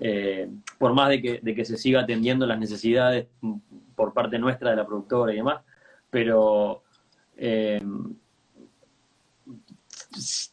eh, 0.00 0.50
por 0.78 0.94
más 0.94 1.10
de 1.10 1.20
que, 1.22 1.64
se 1.64 1.76
siga 1.76 2.00
atendiendo 2.00 2.46
las 2.46 2.58
necesidades 2.58 3.28
por 3.94 4.12
parte 4.12 4.38
nuestra 4.38 4.70
de 4.70 4.76
la 4.76 4.86
productora 4.86 5.32
y 5.32 5.36
demás, 5.36 5.62
pero 6.10 6.82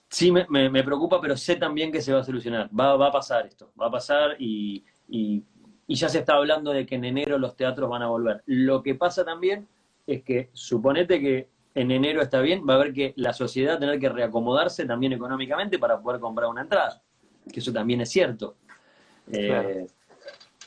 sí 0.09 0.31
me, 0.31 0.83
preocupa, 0.83 1.19
pero 1.19 1.35
sé 1.35 1.55
también 1.55 1.91
que 1.91 2.01
se 2.01 2.13
va 2.13 2.19
a 2.19 2.23
solucionar, 2.23 2.69
va, 2.77 2.93
a 3.07 3.11
pasar 3.11 3.47
esto, 3.47 3.71
va 3.79 3.87
a 3.87 3.91
pasar 3.91 4.35
y, 4.39 4.85
y 5.07 5.43
y 5.87 5.95
ya 5.95 6.09
se 6.09 6.19
está 6.19 6.35
hablando 6.35 6.71
de 6.71 6.85
que 6.85 6.95
en 6.95 7.05
enero 7.05 7.37
los 7.37 7.55
teatros 7.55 7.89
van 7.89 8.03
a 8.03 8.07
volver. 8.07 8.43
Lo 8.45 8.83
que 8.83 8.93
pasa 8.93 9.23
también 9.23 9.67
es 10.05 10.21
que 10.21 10.49
suponete 10.51 11.21
que 11.21 11.49
en 11.75 11.91
enero 11.91 12.21
está 12.21 12.41
bien, 12.41 12.65
va 12.67 12.73
a 12.73 12.77
haber 12.77 12.93
que 12.93 13.13
la 13.15 13.33
sociedad 13.33 13.79
tener 13.79 13.99
que 13.99 14.09
reacomodarse 14.09 14.85
también 14.85 15.13
económicamente 15.13 15.79
para 15.79 16.01
poder 16.01 16.19
comprar 16.19 16.49
una 16.49 16.61
entrada, 16.61 17.01
que 17.51 17.59
eso 17.59 17.71
también 17.71 18.01
es 18.01 18.09
cierto. 18.09 18.57
Eh, 19.31 19.87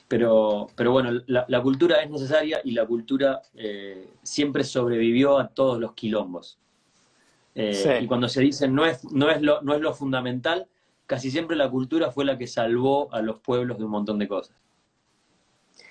pero, 0.09 0.69
pero 0.75 0.93
bueno, 0.93 1.23
la, 1.27 1.63
cultura 1.63 2.03
es 2.03 2.11
necesaria 2.11 2.61
y 2.65 2.73
la 2.73 2.85
cultura 2.85 3.43
eh, 3.55 4.09
siempre 4.23 4.65
sobrevivió 4.65 5.39
a 5.39 5.49
todos 5.49 5.79
los 5.79 5.93
quilombos. 5.93 6.59
Eh, 7.55 8.01
y 8.03 8.07
cuando 8.07 8.29
se 8.29 8.41
dice 8.41 8.69
no 8.69 8.87
es, 8.87 9.05
no, 9.13 9.31
es 9.31 9.43
lo, 9.43 9.61
no 9.63 9.75
es 9.75 9.81
lo 9.81 9.93
fundamental, 9.95 10.69
casi 11.07 11.31
siempre 11.31 11.57
la 11.57 11.69
cultura 11.71 12.11
fue 12.11 12.25
la 12.25 12.39
que 12.39 12.47
salvó 12.47 13.13
a 13.13 13.23
los 13.23 13.41
pueblos 13.41 13.79
de 13.79 13.85
un 13.85 13.91
montón 13.91 14.19
de 14.19 14.29
cosas. 14.29 14.57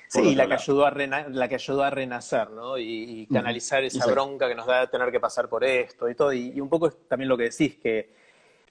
Sí, 0.09 0.33
la 0.33 0.47
que, 0.47 0.55
ayudó 0.55 0.85
a 0.85 0.91
la 0.91 1.47
que 1.47 1.55
ayudó 1.55 1.83
a 1.83 1.91
renacer, 1.91 2.49
¿no? 2.49 2.79
Y, 2.79 3.27
canalizar 3.31 3.83
esa 3.83 4.07
bronca 4.07 4.47
que 4.47 4.55
nos 4.55 4.65
da 4.65 4.89
tener 4.89 5.11
que 5.11 5.19
pasar 5.19 5.47
por 5.47 5.63
esto 5.63 6.09
y 6.09 6.15
todo. 6.15 6.33
Y, 6.33 6.59
un 6.59 6.67
poco 6.67 6.87
es 6.87 7.07
también 7.07 7.29
lo 7.29 7.37
que 7.37 7.43
decís, 7.43 7.77
que 7.77 8.09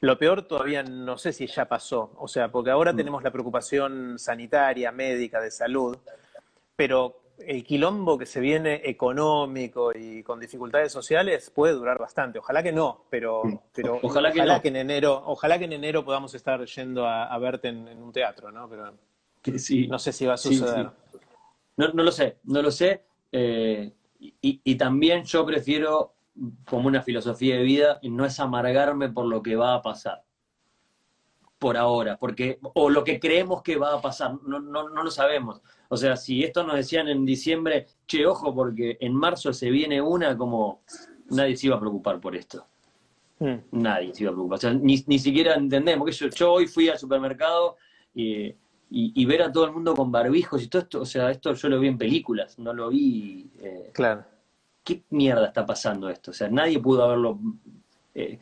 lo 0.01 0.19
peor 0.19 0.43
todavía 0.43 0.83
no 0.83 1.19
sé 1.19 1.33
si 1.33 1.47
ya 1.47 1.67
pasó. 1.67 2.13
O 2.19 2.29
sea, 2.29 2.51
porque 2.51 2.71
ahora 2.71 2.93
mm. 2.93 2.97
tenemos 2.97 3.23
la 3.23 3.31
preocupación 3.31 4.19
sanitaria, 4.19 4.93
médica, 4.93 5.41
de 5.41 5.51
salud, 5.51 5.97
pero 6.77 7.21
el 7.39 7.65
quilombo 7.65 8.19
que 8.19 8.27
se 8.27 8.41
viene 8.41 8.83
económico 8.85 9.93
y 9.95 10.23
con 10.23 10.41
dificultades 10.41 10.93
sociales 10.93 11.51
puede 11.51 11.75
durar 11.75 11.99
bastante. 11.99 12.39
Ojalá 12.39 12.63
que 12.63 12.73
no, 12.73 13.05
pero, 13.11 13.43
pero 13.73 13.99
ojalá, 14.03 14.33
que, 14.33 14.69
en 14.69 14.77
enero, 14.77 15.23
ojalá 15.27 15.59
que 15.59 15.67
en 15.67 15.73
enero 15.73 16.05
podamos 16.05 16.35
estar 16.35 16.65
yendo 16.65 17.07
a, 17.07 17.37
verte 17.39 17.69
en, 17.69 18.03
un 18.03 18.13
teatro, 18.13 18.51
¿no? 18.51 18.69
Pero 18.69 18.93
no 19.89 19.99
sé 19.99 20.13
si 20.13 20.27
va 20.27 20.35
a 20.35 20.37
suceder. 20.37 20.91
No, 21.77 21.89
no 21.93 22.03
lo 22.03 22.11
sé, 22.11 22.39
no 22.45 22.61
lo 22.61 22.71
sé. 22.73 23.05
Eh, 23.31 23.93
y, 24.21 24.75
también 24.75 25.25
yo 25.25 25.47
prefiero, 25.47 26.13
como 26.65 26.89
una 26.89 27.03
filosofía 27.03 27.57
de 27.57 27.63
vida, 27.63 27.99
no 28.03 28.25
es 28.25 28.39
amargarme 28.41 29.09
por 29.09 29.27
lo 29.27 29.43
que 29.43 29.57
va 29.57 29.75
a 29.75 29.83
pasar. 29.83 30.23
Por 31.59 31.77
ahora, 31.77 32.17
porque, 32.19 32.61
o 32.63 32.89
lo 32.89 33.03
que 33.03 33.19
creemos 33.19 33.63
que 33.63 33.77
va 33.77 33.95
a 33.95 34.01
pasar, 34.01 34.35
no, 34.47 34.61
no, 34.61 34.89
no 34.91 35.03
lo 35.03 35.11
sabemos. 35.11 35.61
O 35.89 35.97
sea, 35.97 36.17
si 36.17 36.45
esto 36.45 36.63
nos 36.63 36.77
decían 36.77 37.09
en 37.09 37.25
diciembre, 37.25 37.87
che, 38.07 38.27
ojo, 38.27 38.55
porque 38.55 38.97
en 39.01 39.15
marzo 39.15 39.53
se 39.53 39.71
viene 39.71 40.01
una, 40.01 40.37
como 40.37 40.83
nadie 41.31 41.57
se 41.57 41.67
iba 41.67 41.77
a 41.77 41.81
preocupar 41.81 42.21
por 42.21 42.37
esto. 42.37 42.65
Hmm. 43.41 43.57
Nadie 43.73 44.15
se 44.15 44.23
iba 44.23 44.31
a 44.31 44.35
preocupar. 44.35 44.59
O 44.59 44.61
sea, 44.61 44.73
ni, 44.73 45.03
ni 45.07 45.19
siquiera 45.19 45.55
entendemos 45.55 46.07
que 46.07 46.13
yo, 46.13 46.29
yo 46.29 46.53
hoy 46.53 46.69
fui 46.69 46.89
al 46.89 46.99
supermercado 46.99 47.77
y 48.15 48.55
y, 48.91 49.25
ver 49.27 49.43
a 49.43 49.53
todo 49.53 49.67
el 49.67 49.73
mundo 49.73 49.95
con 49.95 50.11
barbijos 50.11 50.63
y 50.63 50.69
todo 50.69 50.83
esto, 50.83 51.01
o 51.03 51.07
sea, 51.07 51.31
esto 51.31 51.53
yo 51.53 51.69
lo 51.69 51.79
vi 51.79 51.89
en 51.89 51.99
películas, 51.99 52.59
no 52.59 52.73
lo 52.73 52.89
vi. 52.89 53.51
Eh, 53.61 53.91
claro. 53.93 54.25
¿Qué 54.89 55.03
mierda 55.11 55.49
está 55.49 55.67
pasando 55.67 56.09
esto? 56.09 56.31
O 56.31 56.35
sea, 56.35 56.49
nadie 56.49 56.81
pudo 56.81 57.05
haberlo. 57.05 57.39
Eh, 58.15 58.39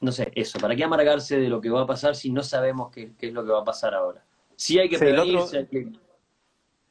no 0.00 0.12
sé, 0.12 0.30
eso. 0.36 0.60
¿Para 0.60 0.76
qué 0.76 0.84
amargarse 0.84 1.40
de 1.40 1.48
lo 1.48 1.60
que 1.60 1.70
va 1.70 1.82
a 1.82 1.86
pasar 1.88 2.14
si 2.14 2.30
no 2.30 2.44
sabemos 2.44 2.92
qué, 2.92 3.10
es 3.18 3.32
lo 3.32 3.44
que 3.44 3.50
va 3.50 3.62
a 3.62 3.64
pasar 3.64 3.94
ahora? 3.94 4.24
Sí 4.54 4.78
hay 4.78 4.88
que 4.88 4.96
prevenirse, 4.96 5.58
hay 5.58 5.66
que, 5.66 5.88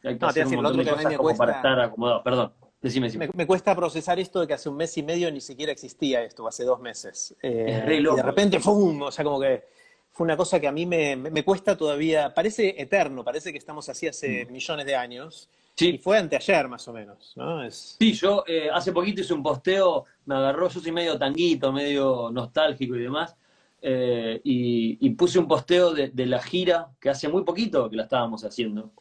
hay 0.03 0.17
que 0.17 0.25
hacer 0.25 0.45
un 0.47 0.55
montón 0.55 0.77
de 0.77 0.91
cosas 0.91 1.15
como 1.15 1.37
para 1.37 1.53
estar 1.53 1.79
acomodado. 1.79 2.21
Perdón. 2.21 2.51
Decime, 2.81 3.07
decime. 3.07 3.29
Me, 3.33 3.47
cuesta 3.47 3.73
procesar 3.73 4.19
esto 4.19 4.41
de 4.41 4.47
que 4.47 4.55
hace 4.55 4.67
un 4.67 4.75
mes 4.75 4.97
y 4.97 5.03
medio 5.03 5.31
ni 5.31 5.39
siquiera 5.39 5.71
existía 5.71 6.21
esto, 6.21 6.45
hace 6.45 6.65
dos 6.65 6.81
meses. 6.81 7.33
es 7.41 7.85
re 7.85 8.01
loco. 8.01 8.17
Y 8.17 8.19
de 8.19 8.23
repente, 8.23 8.59
¡fum! 8.59 9.03
O 9.03 9.11
sea, 9.11 9.23
como 9.23 9.39
que 9.39 9.63
fue 10.11 10.25
una 10.25 10.35
cosa 10.35 10.59
que 10.59 10.67
a 10.67 10.73
mí 10.73 10.85
me, 10.85 11.43
cuesta 11.45 11.77
todavía, 11.77 12.33
parece 12.33 12.75
eterno, 12.77 13.23
parece 13.23 13.53
que 13.53 13.57
estamos 13.57 13.87
así 13.87 14.05
hace 14.05 14.45
mm. 14.45 14.51
millones 14.51 14.85
de 14.85 14.95
años. 14.97 15.49
Sí. 15.77 15.89
Y 15.89 15.97
fue 15.99 16.17
anteayer 16.17 16.67
más 16.67 16.87
o 16.87 16.93
menos, 16.93 17.33
¿no? 17.35 17.69
Sí, 17.69 18.13
yo 18.13 18.43
eh, 18.47 18.67
hace 18.73 18.91
poquito 18.91 19.21
hice 19.21 19.35
un 19.35 19.43
posteo, 19.43 20.05
me 20.25 20.33
agarró, 20.33 20.69
yo 20.69 20.79
soy 20.79 20.91
medio 20.91 21.19
tanguito, 21.19 21.71
medio 21.71 22.31
nostálgico 22.31 22.95
y 22.95 23.01
demás, 23.01 23.37
eh, 23.79 24.41
y, 24.43 25.09
puse 25.11 25.37
un 25.37 25.47
posteo 25.47 25.93
de, 25.93 26.25
la 26.25 26.41
gira 26.41 26.89
que 26.99 27.11
hace 27.11 27.27
muy 27.29 27.43
poquito 27.43 27.89
que 27.91 27.95
la 27.95 28.03
estábamos 28.03 28.43
haciendo. 28.43 28.91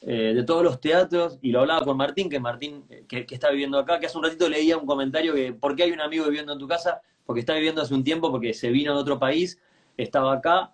de 0.00 0.42
todos 0.44 0.62
los 0.62 0.80
teatros, 0.80 1.38
y 1.42 1.50
lo 1.50 1.60
hablaba 1.60 1.84
con 1.84 1.96
Martín, 1.96 2.28
que 2.28 2.40
Martín, 2.40 2.84
que, 3.08 3.26
está 3.28 3.50
viviendo 3.50 3.78
acá, 3.78 3.98
que 4.00 4.06
hace 4.06 4.16
un 4.18 4.24
ratito 4.24 4.48
leía 4.48 4.76
un 4.78 4.86
comentario 4.86 5.34
que, 5.34 5.52
¿por 5.52 5.76
qué 5.76 5.84
hay 5.84 5.92
un 5.92 6.00
amigo 6.00 6.24
viviendo 6.24 6.52
en 6.54 6.58
tu 6.58 6.68
casa? 6.68 7.00
Porque 7.26 7.40
está 7.40 7.54
viviendo 7.54 7.82
hace 7.82 7.94
un 7.94 8.04
tiempo, 8.04 8.30
porque 8.30 8.54
se 8.54 8.70
vino 8.70 8.94
de 8.94 9.00
otro 9.00 9.18
país, 9.18 9.58
estaba 9.96 10.34
acá, 10.34 10.73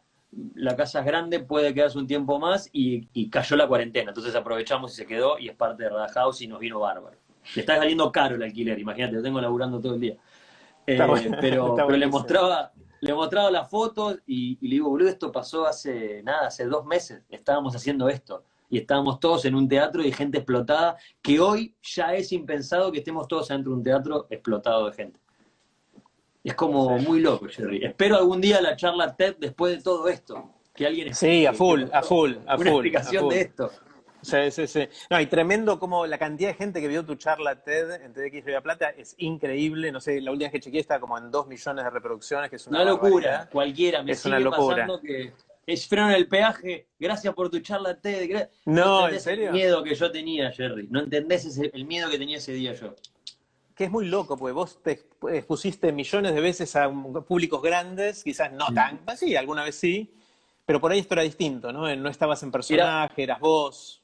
la 0.54 0.76
casa 0.76 1.00
es 1.00 1.06
grande, 1.06 1.40
puede 1.40 1.74
quedarse 1.74 1.98
un 1.98 2.06
tiempo 2.06 2.38
más, 2.38 2.68
y, 2.72 3.28
cayó 3.30 3.56
la 3.56 3.66
cuarentena. 3.66 4.10
Entonces 4.10 4.34
aprovechamos 4.34 4.92
y 4.92 4.96
se 4.96 5.06
quedó, 5.06 5.38
y 5.38 5.48
es 5.48 5.56
parte 5.56 5.84
de 5.84 5.90
Rada 5.90 6.08
House, 6.08 6.42
y 6.42 6.46
nos 6.46 6.60
vino 6.60 6.80
bárbaro. 6.80 7.16
Le 7.54 7.60
está 7.62 7.76
saliendo 7.76 8.12
caro 8.12 8.36
el 8.36 8.42
alquiler, 8.42 8.78
imagínate, 8.78 9.14
lo 9.14 9.22
tengo 9.22 9.40
laburando 9.40 9.80
todo 9.80 9.94
el 9.94 10.00
día. 10.00 10.16
pero, 10.86 11.14
pero 11.76 11.90
le 11.90 12.06
mostraba 12.06 12.72
le 13.00 13.14
mostraba 13.14 13.50
las 13.50 13.68
fotos 13.68 14.18
y, 14.26 14.58
le 14.60 14.74
digo, 14.74 14.90
boludo, 14.90 15.08
esto 15.08 15.32
pasó 15.32 15.66
hace 15.66 16.22
nada, 16.22 16.48
hace 16.48 16.66
dos 16.66 16.84
meses, 16.84 17.22
estábamos 17.30 17.74
haciendo 17.74 18.08
esto. 18.08 18.44
Y 18.68 18.78
estábamos 18.78 19.18
todos 19.18 19.44
en 19.46 19.56
un 19.56 19.68
teatro 19.68 20.02
y 20.02 20.12
gente 20.12 20.38
explotada, 20.38 20.96
que 21.20 21.40
hoy 21.40 21.74
ya 21.82 22.14
es 22.14 22.30
impensado 22.30 22.92
que 22.92 22.98
estemos 22.98 23.26
todos 23.26 23.48
dentro 23.48 23.72
de 23.72 23.78
un 23.78 23.82
teatro 23.82 24.26
explotado 24.30 24.86
de 24.86 24.92
gente. 24.92 25.20
Es 26.42 26.54
como 26.54 26.98
muy 26.98 27.20
loco, 27.20 27.46
Jerry. 27.48 27.84
Espero 27.84 28.16
algún 28.16 28.40
día 28.40 28.60
la 28.60 28.76
charla 28.76 29.14
TED 29.14 29.36
después 29.38 29.76
de 29.76 29.82
todo 29.82 30.08
esto. 30.08 30.54
Que 30.74 30.86
alguien 30.86 31.14
Sí, 31.14 31.44
a 31.44 31.52
full, 31.52 31.84
a 31.92 32.02
full, 32.02 32.34
a 32.46 32.56
full. 32.56 32.66
Una 32.66 32.70
explicación 32.70 33.28
de 33.28 33.40
esto. 33.40 33.70
Sí, 34.22 34.50
sí, 34.50 34.66
sí. 34.66 34.88
No, 35.08 35.20
y 35.20 35.26
tremendo 35.26 35.78
como 35.78 36.06
la 36.06 36.18
cantidad 36.18 36.50
de 36.50 36.54
gente 36.54 36.80
que 36.80 36.88
vio 36.88 37.04
tu 37.04 37.14
charla 37.14 37.62
TED 37.62 38.02
en 38.02 38.12
TEDx 38.12 38.44
Río 38.44 38.62
Plata 38.62 38.90
es 38.90 39.14
increíble. 39.18 39.92
No 39.92 40.00
sé, 40.00 40.20
la 40.20 40.30
última 40.30 40.46
vez 40.46 40.52
que 40.52 40.60
chequeé 40.60 40.80
está 40.80 41.00
como 41.00 41.16
en 41.16 41.30
dos 41.30 41.46
millones 41.46 41.84
de 41.84 41.90
reproducciones, 41.90 42.50
que 42.50 42.56
es 42.56 42.66
una, 42.66 42.84
locura. 42.84 43.48
Cualquiera, 43.50 44.02
me 44.02 44.12
es 44.12 44.20
sigue 44.20 44.36
una 44.36 44.40
locura. 44.40 44.86
pasando 44.86 45.00
que 45.00 45.32
es 45.66 45.86
freno 45.86 46.10
el 46.10 46.28
peaje, 46.28 46.88
gracias 46.98 47.32
por 47.34 47.50
tu 47.50 47.60
charla 47.60 47.98
TED. 47.98 48.48
No, 48.66 49.08
¿en 49.08 49.20
serio? 49.20 49.48
El 49.48 49.52
miedo 49.52 49.82
que 49.82 49.94
yo 49.94 50.10
tenía, 50.10 50.50
Jerry. 50.50 50.88
No 50.90 51.00
entendés 51.00 51.58
el 51.58 51.84
miedo 51.86 52.10
que 52.10 52.18
tenía 52.18 52.38
ese 52.38 52.52
día 52.52 52.74
yo. 52.74 52.94
Que 53.80 53.86
es 53.86 53.90
muy 53.90 54.08
loco, 54.08 54.36
porque 54.36 54.52
vos 54.52 54.82
te 54.82 55.06
expusiste 55.32 55.90
millones 55.90 56.34
de 56.34 56.40
veces 56.42 56.76
a 56.76 56.92
públicos 57.26 57.62
grandes, 57.62 58.22
quizás 58.22 58.52
no 58.52 58.66
tan, 58.74 59.00
sí, 59.16 59.34
alguna 59.36 59.64
vez 59.64 59.74
sí, 59.74 60.12
pero 60.66 60.82
por 60.82 60.92
ahí 60.92 60.98
esto 60.98 61.14
era 61.14 61.22
distinto, 61.22 61.72
¿no? 61.72 61.96
No 61.96 62.10
estabas 62.10 62.42
en 62.42 62.50
personaje, 62.50 63.22
eras 63.22 63.40
vos 63.40 64.02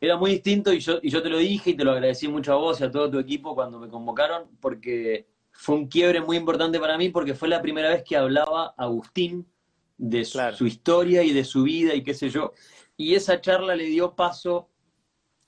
era 0.00 0.16
muy 0.16 0.30
distinto 0.30 0.72
y 0.72 0.78
yo, 0.78 1.00
y 1.02 1.10
yo 1.10 1.20
te 1.20 1.30
lo 1.30 1.38
dije 1.38 1.70
y 1.70 1.74
te 1.74 1.82
lo 1.82 1.90
agradecí 1.90 2.28
mucho 2.28 2.52
a 2.52 2.58
vos 2.58 2.80
y 2.80 2.84
a 2.84 2.92
todo 2.92 3.10
tu 3.10 3.18
equipo 3.18 3.56
cuando 3.56 3.80
me 3.80 3.88
convocaron, 3.88 4.48
porque 4.60 5.26
fue 5.50 5.74
un 5.74 5.88
quiebre 5.88 6.20
muy 6.20 6.36
importante 6.36 6.78
para 6.78 6.96
mí, 6.96 7.08
porque 7.08 7.34
fue 7.34 7.48
la 7.48 7.60
primera 7.60 7.88
vez 7.88 8.04
que 8.04 8.16
hablaba 8.16 8.72
Agustín 8.76 9.48
de 9.96 10.24
su, 10.24 10.64
historia 10.64 11.24
y 11.24 11.32
de 11.32 11.42
su 11.42 11.64
vida 11.64 11.92
y 11.92 12.04
qué 12.04 12.14
sé 12.14 12.30
yo. 12.30 12.52
Y 12.96 13.16
esa 13.16 13.40
charla 13.40 13.74
le 13.74 13.86
dio 13.86 14.14
paso 14.14 14.68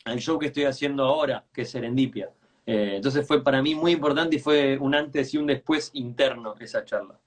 al 0.05 0.19
show 0.19 0.41
que 0.41 0.47
estoy 0.47 0.65
haciendo 0.65 1.05
ahora, 1.05 1.47
que 1.53 1.63
es 1.63 1.71
Serendipia. 1.71 2.31
Eh, 2.73 2.97
entonces 2.97 3.27
fue 3.27 3.43
para 3.43 3.61
mí 3.61 3.75
muy 3.75 3.91
importante 3.91 4.37
y 4.37 4.39
fue 4.39 4.79
un 4.79 4.95
antes 4.95 5.35
y 5.35 5.39
un 5.39 5.47
después 5.49 5.91
interno 5.95 6.55
esa 6.61 6.85
charla. 6.85 7.19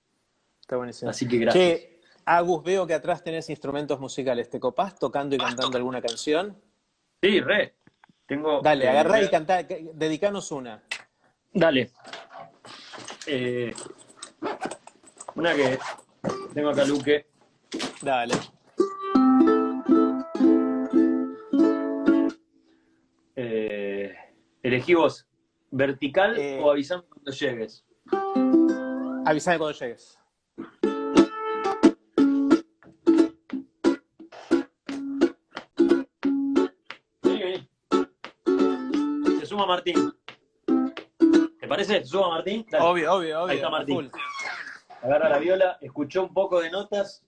Está 0.62 0.77
buenísimo. 0.77 1.12
Así 1.12 1.27
que 1.27 1.38
gracias. 1.38 1.82
Agus, 2.23 2.63
veo 2.63 2.88
que 2.88 2.93
atrás 2.93 3.21
tenés 3.21 3.49
instrumentos 3.49 3.99
musicales. 3.99 4.49
¿Te 4.49 4.58
copás 4.58 4.97
tocando 4.97 5.36
y 5.36 5.38
cantando 5.38 5.75
alguna 5.75 6.01
canción? 6.01 6.58
Sí, 7.21 7.41
re. 7.41 7.75
Tengo, 8.25 8.62
Dale, 8.62 8.88
agarrá 8.88 9.21
y 9.21 9.29
cantá, 9.29 9.63
dedicanos 9.63 10.49
una. 10.53 10.82
Dale. 11.51 11.91
Eh, 13.27 13.73
una 15.36 15.53
que 15.53 15.77
tengo 16.53 16.69
acá, 16.69 16.86
Luque. 16.86 17.27
Dale. 18.01 18.36
Eh, 23.36 24.15
elegí 24.62 24.93
vos, 24.93 25.27
vertical 25.73 26.38
eh, 26.38 26.62
o 26.63 26.71
avisame 26.71 27.03
cuando 27.09 27.31
llegues. 27.31 27.83
Avisame 29.25 29.57
cuando 29.57 29.77
llegues. 29.77 30.19
suma 39.45 39.67
Martín. 39.67 40.12
¿Te 41.59 41.67
parece? 41.67 42.03
Suma 42.05 42.29
Martín. 42.29 42.65
Obvio, 42.79 43.13
obvio, 43.13 43.43
obvio. 43.43 43.45
Ahí 43.45 43.57
está 43.57 43.69
Martín. 43.69 44.09
Agarra 45.03 45.29
la 45.29 45.38
viola, 45.38 45.77
escuchó 45.79 46.23
un 46.23 46.33
poco 46.33 46.59
de 46.59 46.71
notas. 46.71 47.23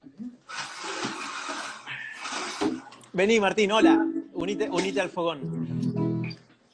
Vení, 3.13 3.39
Martín, 3.39 3.71
hola. 3.71 4.03
Unite, 4.33 4.69
unite 4.71 5.01
al 5.01 5.09
fogón. 5.09 5.41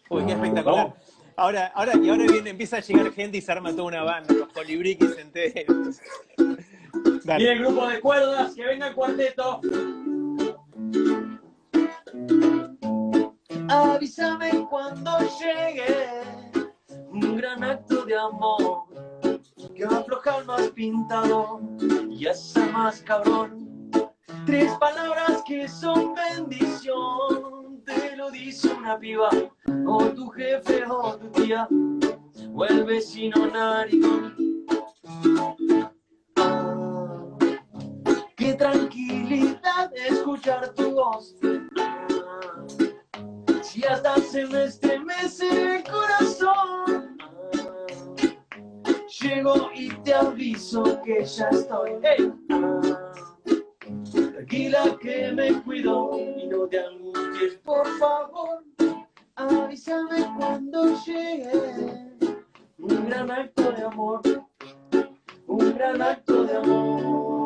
Uy, 0.09 0.25
qué 0.25 0.31
espectacular. 0.31 0.93
Ahora, 1.41 1.71
ahora, 1.73 1.93
y 1.97 2.07
ahora 2.07 2.25
viene, 2.31 2.51
empieza 2.51 2.77
a 2.77 2.81
llegar 2.81 3.11
gente 3.13 3.39
y 3.39 3.41
se 3.41 3.51
arma 3.51 3.71
toda 3.71 3.85
una 3.85 4.03
banda, 4.03 4.31
los 4.31 4.49
colibriquis 4.49 5.17
enteros. 5.17 5.99
Viene 7.25 7.53
el 7.53 7.59
grupo 7.61 7.87
de 7.87 7.99
cuerdas, 7.99 8.53
que 8.53 8.63
venga 8.63 8.89
el 8.89 8.93
cuarteto. 8.93 9.59
Avísame 13.69 14.67
cuando 14.69 15.17
llegue 15.39 16.21
un 17.09 17.37
gran 17.37 17.63
acto 17.63 18.05
de 18.05 18.15
amor 18.15 18.83
que 19.75 19.85
va 19.85 19.95
a 19.95 19.99
aflojar 20.01 20.45
más 20.45 20.67
pintado 20.69 21.59
y 22.07 22.27
hace 22.27 22.59
más 22.67 23.01
cabrón. 23.01 23.89
Tres 24.45 24.71
palabras 24.73 25.41
que 25.47 25.67
son 25.67 26.13
bendición, 26.13 27.83
te 27.83 28.15
lo 28.15 28.29
dice 28.29 28.67
una 28.67 28.99
piba, 28.99 29.31
o 29.85 30.05
tu 30.09 30.29
jefe 30.29 30.83
o 30.89 31.17
tu 31.17 31.29
tía, 31.29 31.67
o 32.53 32.65
el 32.65 32.83
vecino 32.83 33.47
narigón. 33.47 34.35
Ah, 36.37 36.75
qué 38.35 38.53
tranquilidad 38.53 39.91
escuchar 39.95 40.73
tu 40.73 40.91
voz 40.91 41.35
y 43.81 43.85
hasta 43.85 44.17
se 44.17 44.45
me 44.47 44.65
estremece 44.65 45.75
el 45.75 45.83
corazón. 45.83 47.17
Llego 49.21 49.71
y 49.73 49.89
te 50.03 50.13
aviso 50.13 51.01
que 51.03 51.23
ya 51.25 51.49
estoy. 51.49 51.91
Tranquila 54.11 54.97
que 55.01 55.31
me 55.31 55.61
cuido 55.63 56.11
y 56.19 56.47
no 56.47 56.67
te 56.67 56.79
angusties, 56.79 57.53
por 57.63 57.87
favor. 57.97 58.70
Avísame 59.41 60.17
cuando 60.37 60.95
llegue. 61.03 61.51
Un 62.77 63.09
gran 63.09 63.31
acto 63.31 63.71
de 63.71 63.83
amor. 63.83 64.21
Un 65.47 65.75
gran 65.75 66.01
acto 66.01 66.43
de 66.43 66.57
amor. 66.57 67.41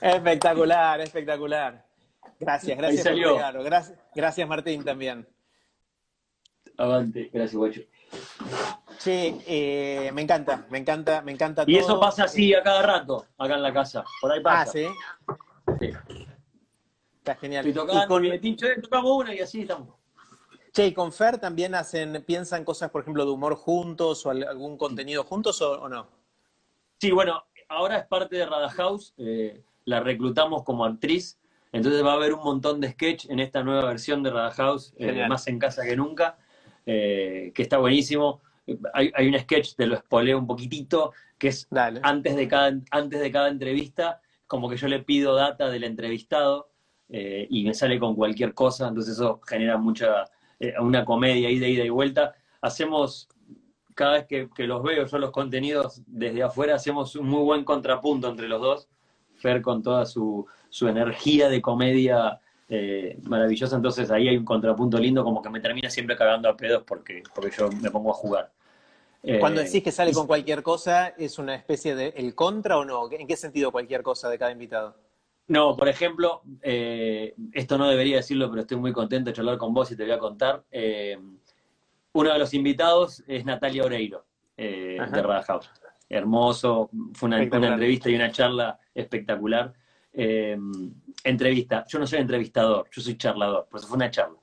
espectacular, 0.00 1.00
espectacular. 1.00 1.84
Gracias, 2.40 2.76
gracias 2.76 3.06
por 3.06 3.64
Gracias, 3.64 3.98
gracias 4.14 4.48
Martín 4.48 4.84
también. 4.84 5.26
Avante, 6.76 7.30
gracias 7.32 7.54
guacho. 7.54 7.82
Sí, 8.98 9.40
eh, 9.46 10.10
me 10.14 10.22
encanta, 10.22 10.66
me 10.70 10.78
encanta, 10.78 11.22
me 11.22 11.32
encanta 11.32 11.64
Y 11.66 11.76
eso 11.76 11.98
pasa 12.00 12.24
así 12.24 12.54
a 12.54 12.62
cada 12.62 12.82
rato, 12.82 13.26
acá 13.38 13.54
en 13.54 13.62
la 13.62 13.72
casa. 13.72 14.04
Por 14.20 14.32
ahí 14.32 14.40
pasa. 14.40 14.62
Ah, 14.62 14.66
sí. 14.66 14.86
Sí. 15.80 15.90
Está 17.18 17.34
genial. 17.36 17.66
y 17.66 18.06
con 18.06 18.22
mi 18.22 18.38
tincho 18.38 18.66
tocamos 18.82 19.10
una 19.12 19.34
y 19.34 19.40
así 19.40 19.62
estamos. 19.62 19.88
Che, 20.72 20.88
¿y 20.88 20.92
con 20.92 21.12
Fer 21.12 21.38
también 21.38 21.74
hacen, 21.74 22.24
piensan 22.26 22.64
cosas, 22.64 22.90
por 22.90 23.02
ejemplo, 23.02 23.24
de 23.24 23.30
humor 23.30 23.54
juntos 23.54 24.26
o 24.26 24.30
algún 24.30 24.76
contenido 24.76 25.22
juntos 25.24 25.62
o 25.62 25.88
no? 25.88 26.08
Sí, 27.00 27.10
bueno, 27.12 27.44
ahora 27.68 27.98
es 27.98 28.06
parte 28.06 28.36
de 28.36 28.46
Rada 28.46 28.70
House, 28.70 29.14
eh, 29.18 29.62
la 29.84 30.00
reclutamos 30.00 30.62
como 30.62 30.84
actriz, 30.84 31.38
entonces 31.72 32.04
va 32.04 32.12
a 32.12 32.14
haber 32.14 32.32
un 32.32 32.42
montón 32.42 32.80
de 32.80 32.90
sketch 32.92 33.26
en 33.30 33.40
esta 33.40 33.62
nueva 33.62 33.84
versión 33.84 34.22
de 34.22 34.30
Rada 34.30 34.52
House, 34.52 34.94
eh, 34.96 35.26
más 35.28 35.46
en 35.48 35.58
casa 35.58 35.84
que 35.84 35.96
nunca, 35.96 36.38
eh, 36.86 37.52
que 37.54 37.62
está 37.62 37.78
buenísimo. 37.78 38.40
Hay, 38.94 39.28
un 39.28 39.38
sketch, 39.38 39.74
te 39.74 39.86
lo 39.86 39.96
espoleo 39.96 40.38
un 40.38 40.46
poquitito, 40.46 41.12
que 41.38 41.48
es 41.48 41.68
antes 42.02 42.36
de, 42.36 42.48
cada, 42.48 42.80
antes 42.90 43.20
de 43.20 43.30
cada 43.30 43.48
entrevista, 43.48 44.20
como 44.46 44.70
que 44.70 44.76
yo 44.76 44.88
le 44.88 45.00
pido 45.00 45.34
data 45.34 45.68
del 45.68 45.84
entrevistado 45.84 46.70
y 47.08 47.64
me 47.64 47.74
sale 47.74 47.98
con 47.98 48.16
cualquier 48.16 48.54
cosa, 48.54 48.88
entonces 48.88 49.14
eso 49.14 49.40
genera 49.46 49.76
mucha, 49.76 50.24
una 50.80 51.04
comedia 51.04 51.50
ida, 51.50 51.68
ida 51.68 51.84
y 51.84 51.90
vuelta. 51.90 52.34
Hacemos 52.62 53.28
cada 53.94 54.14
vez 54.14 54.26
que, 54.26 54.66
los 54.66 54.82
veo 54.82 55.06
yo 55.06 55.18
los 55.18 55.30
contenidos 55.30 56.02
desde 56.06 56.42
afuera, 56.42 56.74
hacemos 56.74 57.14
un 57.16 57.28
muy 57.28 57.42
buen 57.42 57.64
contrapunto 57.64 58.28
entre 58.28 58.48
los 58.48 58.60
dos. 58.60 58.88
Fer 59.36 59.62
con 59.62 59.82
toda 59.82 60.04
su, 60.06 60.46
energía 60.82 61.48
de 61.48 61.62
comedia 61.62 62.40
eh, 62.68 63.18
maravillosa, 63.22 63.76
entonces 63.76 64.10
ahí 64.10 64.28
hay 64.28 64.36
un 64.36 64.44
contrapunto 64.44 64.98
lindo, 64.98 65.22
como 65.22 65.42
que 65.42 65.50
me 65.50 65.60
termina 65.60 65.90
siempre 65.90 66.16
cagando 66.16 66.48
a 66.48 66.56
pedos 66.56 66.82
porque, 66.86 67.22
porque 67.34 67.56
yo 67.56 67.68
me 67.70 67.90
pongo 67.90 68.10
a 68.10 68.14
jugar. 68.14 68.52
Cuando 69.40 69.62
decís 69.62 69.82
que 69.82 69.90
sale 69.90 70.12
con 70.12 70.26
cualquier 70.26 70.62
cosa, 70.62 71.08
¿es 71.08 71.38
una 71.38 71.54
especie 71.54 71.94
de 71.94 72.08
el 72.16 72.34
contra 72.34 72.78
o 72.78 72.84
no? 72.84 73.10
¿En 73.10 73.26
qué 73.26 73.36
sentido 73.36 73.72
cualquier 73.72 74.02
cosa 74.02 74.28
de 74.28 74.38
cada 74.38 74.52
invitado? 74.52 74.96
No, 75.46 75.76
por 75.76 75.88
ejemplo, 75.88 76.42
esto 76.62 77.78
no 77.78 77.88
debería 77.88 78.16
decirlo, 78.16 78.50
pero 78.50 78.62
estoy 78.62 78.76
muy 78.78 78.92
contento 78.92 79.30
de 79.30 79.36
charlar 79.36 79.58
con 79.58 79.72
vos 79.72 79.90
y 79.90 79.96
te 79.96 80.04
voy 80.04 80.12
a 80.12 80.18
contar. 80.18 80.64
uno 82.12 82.32
de 82.32 82.38
los 82.38 82.54
invitados 82.54 83.22
es 83.26 83.44
Natalia 83.44 83.84
Oreiro, 83.84 84.24
de 84.56 84.98
Rada 84.98 85.60
Hermoso, 86.08 86.90
fue 87.14 87.28
una, 87.28 87.42
una, 87.42 87.68
entrevista 87.68 88.10
y 88.10 88.14
una 88.14 88.30
charla 88.30 88.78
espectacular. 88.94 89.72
entrevista, 90.12 91.84
yo 91.88 91.98
no 91.98 92.06
soy 92.06 92.20
entrevistador, 92.20 92.88
yo 92.90 93.00
soy 93.00 93.16
charlador, 93.16 93.66
por 93.70 93.80
eso 93.80 93.88
fue 93.88 93.96
una 93.96 94.10
charla. 94.10 94.38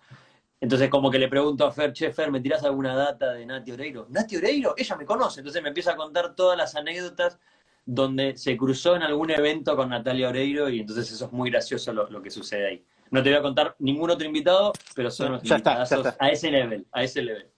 Entonces 0.61 0.89
como 0.91 1.09
que 1.09 1.17
le 1.17 1.27
pregunto 1.27 1.65
a 1.65 1.71
Fer, 1.71 1.91
che, 1.91 2.13
Fer, 2.13 2.31
¿me 2.31 2.39
tirás 2.39 2.63
alguna 2.63 2.95
data 2.95 3.33
de 3.33 3.47
Nati 3.47 3.71
Oreiro? 3.71 4.05
Nati 4.09 4.37
Oreiro, 4.37 4.75
ella 4.77 4.95
me 4.95 5.05
conoce, 5.05 5.39
entonces 5.39 5.61
me 5.63 5.69
empieza 5.69 5.93
a 5.93 5.95
contar 5.95 6.35
todas 6.35 6.55
las 6.55 6.75
anécdotas 6.75 7.39
donde 7.83 8.37
se 8.37 8.55
cruzó 8.55 8.95
en 8.95 9.01
algún 9.01 9.31
evento 9.31 9.75
con 9.75 9.89
Natalia 9.89 10.29
Oreiro 10.29 10.69
y 10.69 10.81
entonces 10.81 11.11
eso 11.11 11.25
es 11.25 11.31
muy 11.31 11.49
gracioso 11.49 11.91
lo, 11.91 12.21
que 12.21 12.29
sucede 12.29 12.67
ahí. 12.67 12.85
No 13.09 13.23
te 13.23 13.29
voy 13.29 13.39
a 13.39 13.41
contar 13.41 13.75
ningún 13.79 14.11
otro 14.11 14.25
invitado, 14.25 14.71
pero 14.95 15.09
son 15.09 15.31
los 15.31 15.43
invitados 15.43 16.15
a 16.19 16.29
ese 16.29 16.51
nivel, 16.51 16.85
a 16.91 17.03
ese 17.03 17.21
nivel. 17.21 17.49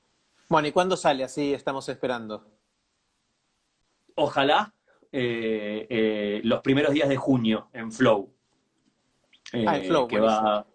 Bueno, 0.47 0.69
¿y 0.69 0.71
cuándo 0.71 0.95
sale? 0.95 1.25
Así 1.25 1.53
estamos 1.53 1.89
esperando. 1.89 2.47
Ojalá 4.15 4.73
eh, 5.11 5.85
eh, 5.89 6.41
los 6.45 6.61
primeros 6.61 6.93
días 6.93 7.09
de 7.09 7.17
junio 7.17 7.67
en 7.73 7.91
Flow. 7.91 8.33
ah, 9.67 9.77
en 9.77 9.83
Flow. 9.83 10.07
Que 10.07 10.21
va, 10.21 10.65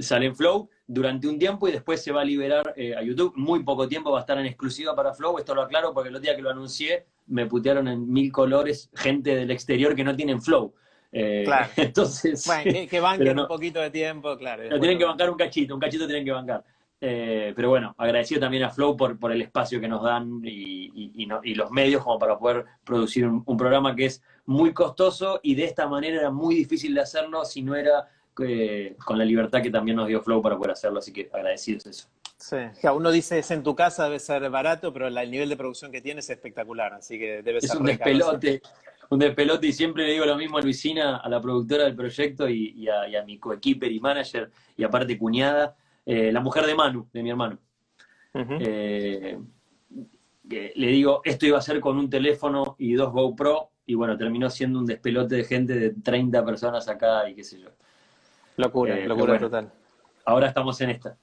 sale 0.00 0.26
en 0.26 0.34
Flow 0.34 0.68
durante 0.86 1.26
un 1.26 1.38
tiempo 1.38 1.68
y 1.68 1.72
después 1.72 2.02
se 2.02 2.12
va 2.12 2.22
a 2.22 2.24
liberar 2.24 2.72
eh, 2.76 2.94
a 2.94 3.02
YouTube. 3.02 3.32
Muy 3.36 3.62
poco 3.64 3.88
tiempo 3.88 4.12
va 4.12 4.18
a 4.18 4.20
estar 4.20 4.38
en 4.38 4.46
exclusiva 4.46 4.94
para 4.94 5.12
Flow, 5.12 5.38
esto 5.38 5.54
lo 5.54 5.62
aclaro 5.62 5.92
porque 5.92 6.10
el 6.10 6.20
día 6.20 6.36
que 6.36 6.42
lo 6.42 6.50
anuncié 6.50 7.06
me 7.26 7.46
putearon 7.46 7.88
en 7.88 8.10
mil 8.10 8.30
colores 8.30 8.90
gente 8.94 9.34
del 9.34 9.50
exterior 9.50 9.94
que 9.94 10.04
no 10.04 10.14
tienen 10.14 10.40
Flow. 10.40 10.74
Eh, 11.12 11.42
claro. 11.44 11.68
Entonces. 11.76 12.44
Bueno, 12.46 12.88
que, 12.88 13.00
banquen 13.00 13.38
un 13.38 13.48
poquito 13.48 13.80
de 13.80 13.90
tiempo, 13.90 14.36
claro. 14.36 14.62
tienen 14.78 14.98
que 14.98 15.04
bancar 15.04 15.30
un 15.30 15.36
cachito, 15.36 15.74
un 15.74 15.80
cachito 15.80 16.06
tienen 16.06 16.24
que 16.24 16.32
bancar. 16.32 16.64
Eh, 16.98 17.52
pero 17.54 17.68
bueno, 17.68 17.94
agradecido 17.98 18.40
también 18.40 18.62
a 18.62 18.70
Flow 18.70 18.96
por, 18.96 19.18
por 19.18 19.30
el 19.30 19.42
espacio 19.42 19.80
que 19.80 19.88
nos 19.88 20.02
dan 20.02 20.40
y, 20.42 21.26
los 21.54 21.70
medios 21.70 22.02
como 22.02 22.18
para 22.18 22.38
poder 22.38 22.64
producir 22.84 23.26
un, 23.26 23.42
un, 23.44 23.56
programa 23.56 23.94
que 23.94 24.06
es 24.06 24.22
muy 24.46 24.72
costoso 24.72 25.40
y 25.42 25.54
de 25.54 25.64
esta 25.64 25.86
manera 25.86 26.20
era 26.20 26.30
muy 26.30 26.54
difícil 26.54 26.94
de 26.94 27.00
hacerlo 27.00 27.44
si 27.44 27.62
no 27.62 27.74
era 27.74 28.08
con 28.36 29.18
la 29.18 29.24
libertad 29.24 29.62
que 29.62 29.70
también 29.70 29.96
nos 29.96 30.08
dio 30.08 30.22
Flow 30.22 30.42
para 30.42 30.56
poder 30.56 30.72
hacerlo, 30.72 30.98
así 30.98 31.12
que 31.12 31.30
agradecidos 31.32 31.86
eso. 31.86 32.08
Sí, 32.36 32.56
uno 32.94 33.10
dice 33.10 33.38
es 33.38 33.50
en 33.50 33.62
tu 33.62 33.74
casa, 33.74 34.04
debe 34.04 34.18
ser 34.18 34.48
barato, 34.50 34.92
pero 34.92 35.06
el 35.06 35.30
nivel 35.30 35.48
de 35.48 35.56
producción 35.56 35.90
que 35.90 36.02
tienes 36.02 36.26
es 36.26 36.36
espectacular, 36.36 36.92
así 36.92 37.18
que 37.18 37.42
debe 37.42 37.62
ser. 37.62 37.70
Es 37.70 37.76
un 37.76 37.86
despelote, 37.86 38.62
un 39.08 39.18
despelote, 39.18 39.66
y 39.68 39.72
siempre 39.72 40.06
le 40.06 40.12
digo 40.12 40.26
lo 40.26 40.36
mismo 40.36 40.58
a 40.58 40.60
Luisina, 40.60 41.16
a 41.16 41.28
la 41.30 41.40
productora 41.40 41.84
del 41.84 41.96
proyecto 41.96 42.46
y, 42.46 42.86
a, 42.88 43.24
mi 43.24 43.38
coequiper 43.38 43.90
y 43.90 44.00
manager, 44.00 44.50
y 44.76 44.84
aparte 44.84 45.16
cuñada, 45.16 45.74
eh, 46.04 46.30
la 46.30 46.40
mujer 46.40 46.66
de 46.66 46.74
Manu, 46.74 47.08
de 47.10 47.22
mi 47.22 47.30
hermano. 47.30 47.58
Eh, 48.60 49.38
le 50.48 50.86
digo, 50.88 51.22
esto 51.24 51.46
iba 51.46 51.56
a 51.56 51.62
ser 51.62 51.80
con 51.80 51.96
un 51.96 52.10
teléfono 52.10 52.76
y 52.78 52.92
dos 52.92 53.12
GoPro, 53.12 53.70
y 53.86 53.94
bueno, 53.94 54.14
terminó 54.18 54.50
siendo 54.50 54.78
un 54.78 54.84
despelote 54.84 55.36
de 55.36 55.44
gente 55.44 55.74
de 55.74 55.90
30 55.90 56.44
personas 56.44 56.86
acá 56.86 57.28
y 57.30 57.34
qué 57.34 57.42
sé 57.42 57.60
yo. 57.60 57.70
Locura, 58.56 58.98
eh, 58.98 59.06
locura 59.06 59.38
total. 59.38 59.72
Ahora 60.24 60.48
estamos 60.48 60.80
en 60.80 60.90
esta. 60.90 61.16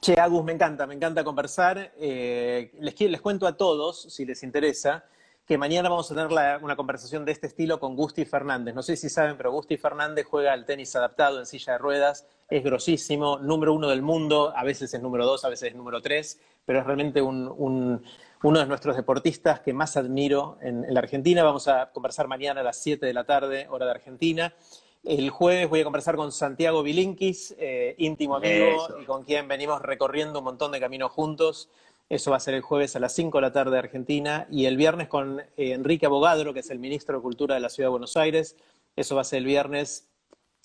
Che, 0.00 0.14
Agus, 0.14 0.44
me 0.44 0.52
encanta, 0.52 0.86
me 0.86 0.94
encanta 0.94 1.22
conversar. 1.22 1.92
Eh, 1.98 2.72
les, 2.80 2.98
les 3.00 3.20
cuento 3.20 3.46
a 3.46 3.56
todos, 3.56 4.02
si 4.02 4.24
les 4.24 4.42
interesa, 4.42 5.04
que 5.44 5.58
mañana 5.58 5.88
vamos 5.88 6.10
a 6.10 6.14
tener 6.14 6.60
una 6.62 6.76
conversación 6.76 7.24
de 7.24 7.32
este 7.32 7.46
estilo 7.48 7.80
con 7.80 7.96
Gusti 7.96 8.24
Fernández. 8.24 8.74
No 8.74 8.82
sé 8.82 8.96
si 8.96 9.08
saben, 9.08 9.36
pero 9.36 9.50
Gusti 9.50 9.76
Fernández 9.76 10.26
juega 10.26 10.52
al 10.52 10.64
tenis 10.64 10.94
adaptado 10.94 11.38
en 11.38 11.46
silla 11.46 11.74
de 11.74 11.78
ruedas, 11.78 12.26
es 12.48 12.62
grosísimo, 12.62 13.38
número 13.38 13.74
uno 13.74 13.88
del 13.88 14.02
mundo, 14.02 14.52
a 14.54 14.62
veces 14.62 14.92
es 14.94 15.02
número 15.02 15.26
dos, 15.26 15.44
a 15.44 15.48
veces 15.48 15.70
es 15.70 15.74
número 15.74 16.00
tres, 16.00 16.40
pero 16.64 16.80
es 16.80 16.86
realmente 16.86 17.22
uno 17.22 18.00
de 18.42 18.66
nuestros 18.66 18.94
deportistas 18.96 19.60
que 19.60 19.72
más 19.72 19.96
admiro 19.96 20.58
en, 20.60 20.84
en 20.84 20.94
la 20.94 21.00
Argentina. 21.00 21.42
Vamos 21.42 21.66
a 21.66 21.90
conversar 21.92 22.28
mañana 22.28 22.60
a 22.60 22.64
las 22.64 22.76
7 22.82 23.04
de 23.04 23.14
la 23.14 23.24
tarde, 23.24 23.66
hora 23.70 23.86
de 23.86 23.92
Argentina. 23.92 24.54
El 25.04 25.30
jueves 25.30 25.68
voy 25.68 25.80
a 25.80 25.84
conversar 25.84 26.16
con 26.16 26.32
Santiago 26.32 26.82
Bilinkis, 26.82 27.54
eh, 27.58 27.94
íntimo 27.98 28.36
amigo, 28.36 28.88
y 29.00 29.04
con 29.04 29.24
quien 29.24 29.48
venimos 29.48 29.80
recorriendo 29.80 30.40
un 30.40 30.44
montón 30.44 30.72
de 30.72 30.80
caminos 30.80 31.12
juntos. 31.12 31.70
Eso 32.08 32.30
va 32.30 32.38
a 32.38 32.40
ser 32.40 32.54
el 32.54 32.62
jueves 32.62 32.96
a 32.96 33.00
las 33.00 33.14
5 33.14 33.38
de 33.38 33.42
la 33.42 33.52
tarde 33.52 33.72
de 33.72 33.78
Argentina. 33.78 34.46
Y 34.50 34.66
el 34.66 34.76
viernes 34.76 35.08
con 35.08 35.40
eh, 35.40 35.46
Enrique 35.56 36.06
Abogadro, 36.06 36.52
que 36.52 36.60
es 36.60 36.70
el 36.70 36.78
ministro 36.78 37.16
de 37.16 37.22
Cultura 37.22 37.54
de 37.54 37.60
la 37.60 37.68
Ciudad 37.68 37.88
de 37.88 37.92
Buenos 37.92 38.16
Aires. 38.16 38.56
Eso 38.96 39.14
va 39.14 39.20
a 39.20 39.24
ser 39.24 39.38
el 39.38 39.44
viernes 39.44 40.08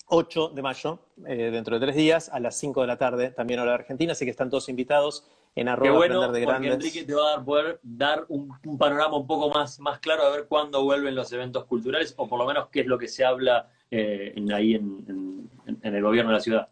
8 0.06 0.50
de 0.50 0.62
mayo, 0.62 0.98
eh, 1.26 1.50
dentro 1.50 1.78
de 1.78 1.86
tres 1.86 1.96
días, 1.96 2.28
a 2.28 2.40
las 2.40 2.56
5 2.56 2.80
de 2.80 2.86
la 2.86 2.98
tarde, 2.98 3.30
también 3.30 3.60
hora 3.60 3.70
de 3.70 3.76
Argentina. 3.76 4.12
Así 4.12 4.24
que 4.24 4.30
están 4.30 4.50
todos 4.50 4.68
invitados 4.68 5.24
en 5.54 5.68
arroba 5.68 5.90
Qué 5.90 5.96
bueno, 5.96 6.32
de 6.32 6.40
Grandes. 6.40 6.72
Porque 6.72 6.86
Enrique 6.86 7.04
te 7.04 7.14
va 7.14 7.34
a 7.34 7.44
poder 7.44 7.78
dar 7.82 8.24
un, 8.28 8.58
panorama 8.78 9.16
un 9.16 9.26
poco 9.26 9.50
más, 9.50 9.78
más 9.80 9.98
claro 10.00 10.24
a 10.24 10.30
ver 10.30 10.46
cuándo 10.46 10.82
vuelven 10.82 11.14
los 11.14 11.32
eventos 11.32 11.64
culturales, 11.64 12.14
o 12.16 12.28
por 12.28 12.38
lo 12.38 12.46
menos 12.46 12.68
qué 12.68 12.80
es 12.80 12.86
lo 12.86 12.98
que 12.98 13.08
se 13.08 13.24
habla 13.24 13.70
eh, 13.90 14.34
ahí 14.52 14.74
en, 14.74 15.48
el 15.82 16.02
gobierno 16.02 16.30
de 16.30 16.36
la 16.36 16.42
ciudad. 16.42 16.68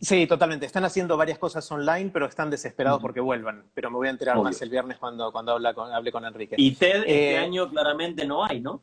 Sí, 0.00 0.26
totalmente. 0.26 0.66
Están 0.66 0.84
haciendo 0.84 1.16
varias 1.16 1.38
cosas 1.38 1.70
online, 1.70 2.10
pero 2.12 2.26
están 2.26 2.50
desesperados 2.50 3.00
porque 3.00 3.20
vuelvan. 3.20 3.64
Pero 3.74 3.90
me 3.90 3.96
voy 3.96 4.08
a 4.08 4.10
enterar 4.10 4.38
más 4.40 4.60
el 4.60 4.68
viernes 4.68 4.98
cuando, 4.98 5.32
cuando 5.32 5.52
habla 5.52 5.72
con, 5.72 5.92
hable 5.92 6.12
con 6.12 6.24
Enrique. 6.24 6.56
Y 6.58 6.72
TED 6.72 6.96
este 7.00 7.32
eh, 7.32 7.38
año 7.38 7.68
claramente 7.70 8.26
no 8.26 8.44
hay, 8.44 8.60
¿no? 8.60 8.82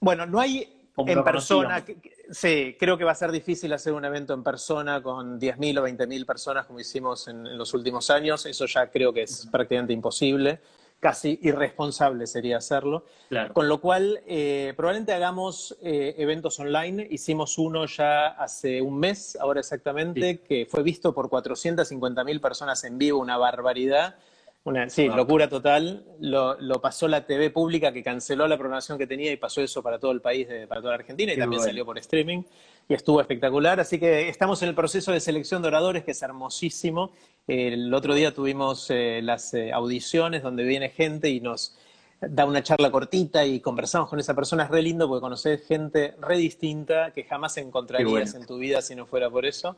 Bueno, 0.00 0.26
no 0.26 0.40
hay 0.40 0.77
en 1.06 1.24
persona. 1.24 1.84
Sí, 2.30 2.76
creo 2.78 2.98
que 2.98 3.04
va 3.04 3.12
a 3.12 3.14
ser 3.14 3.30
difícil 3.30 3.72
hacer 3.72 3.92
un 3.92 4.04
evento 4.04 4.34
en 4.34 4.42
persona 4.42 5.02
con 5.02 5.40
10.000 5.40 5.78
o 5.78 5.86
20.000 5.86 6.26
personas 6.26 6.66
como 6.66 6.80
hicimos 6.80 7.28
en, 7.28 7.56
los 7.56 7.74
últimos 7.74 8.10
años. 8.10 8.46
Eso 8.46 8.66
ya 8.66 8.90
creo 8.90 9.12
que 9.12 9.22
es 9.22 9.46
prácticamente 9.50 9.92
imposible 9.92 10.60
casi 11.00 11.38
irresponsable 11.42 12.26
sería 12.26 12.56
hacerlo. 12.56 13.04
Con 13.52 13.68
lo 13.68 13.80
cual, 13.80 14.20
eh, 14.26 14.72
probablemente 14.76 15.12
hagamos 15.12 15.76
eh, 15.80 16.16
eventos 16.18 16.58
online. 16.58 17.06
Hicimos 17.08 17.56
uno 17.56 17.86
ya 17.86 18.28
hace 18.28 18.82
un 18.82 18.98
mes, 18.98 19.38
ahora 19.40 19.60
exactamente, 19.60 20.40
que 20.40 20.66
fue 20.68 20.82
visto 20.82 21.14
por 21.14 21.28
450 21.28 22.24
mil 22.24 22.40
personas 22.40 22.82
en 22.82 22.98
vivo, 22.98 23.20
una 23.20 23.36
barbaridad. 23.36 24.16
Una, 24.64 24.88
sí, 24.90 25.08
locura 25.08 25.48
total. 25.48 26.04
Lo, 26.20 26.56
pasó 26.82 27.08
la 27.08 27.26
TV 27.26 27.50
pública 27.50 27.92
que 27.92 28.02
canceló 28.02 28.46
la 28.46 28.56
programación 28.56 28.98
que 28.98 29.06
tenía 29.06 29.32
y 29.32 29.36
pasó 29.36 29.62
eso 29.62 29.82
para 29.82 29.98
todo 29.98 30.12
el 30.12 30.20
país, 30.20 30.46
para 30.68 30.80
toda 30.80 30.92
la 30.92 30.98
Argentina 30.98 31.32
y 31.32 31.38
también 31.38 31.62
salió 31.62 31.86
por 31.86 31.96
streaming 31.98 32.42
y 32.88 32.94
estuvo 32.94 33.20
espectacular. 33.20 33.80
Así 33.80 33.98
que 33.98 34.28
estamos 34.28 34.62
en 34.62 34.70
el 34.70 34.74
proceso 34.74 35.12
de 35.12 35.20
selección 35.20 35.62
de 35.62 35.68
oradores 35.68 36.04
que 36.04 36.12
es 36.12 36.22
hermosísimo. 36.22 37.12
El 37.46 37.92
otro 37.94 38.14
día 38.14 38.34
tuvimos 38.34 38.90
eh, 38.90 39.20
las 39.22 39.54
eh, 39.54 39.72
audiciones 39.72 40.42
donde 40.42 40.64
viene 40.64 40.90
gente 40.90 41.28
y 41.28 41.40
nos 41.40 41.76
da 42.20 42.46
una 42.46 42.62
charla 42.62 42.90
cortita 42.90 43.46
y 43.46 43.60
conversamos 43.60 44.08
con 44.08 44.18
esa 44.18 44.34
persona. 44.34 44.64
Es 44.64 44.70
re 44.70 44.82
lindo 44.82 45.06
porque 45.08 45.20
conoces 45.20 45.66
gente 45.66 46.14
re 46.20 46.36
distinta 46.36 47.12
que 47.12 47.24
jamás 47.24 47.56
encontrarías 47.58 48.34
en 48.34 48.46
tu 48.46 48.58
vida 48.58 48.82
si 48.82 48.94
no 48.94 49.06
fuera 49.06 49.30
por 49.30 49.46
eso. 49.46 49.76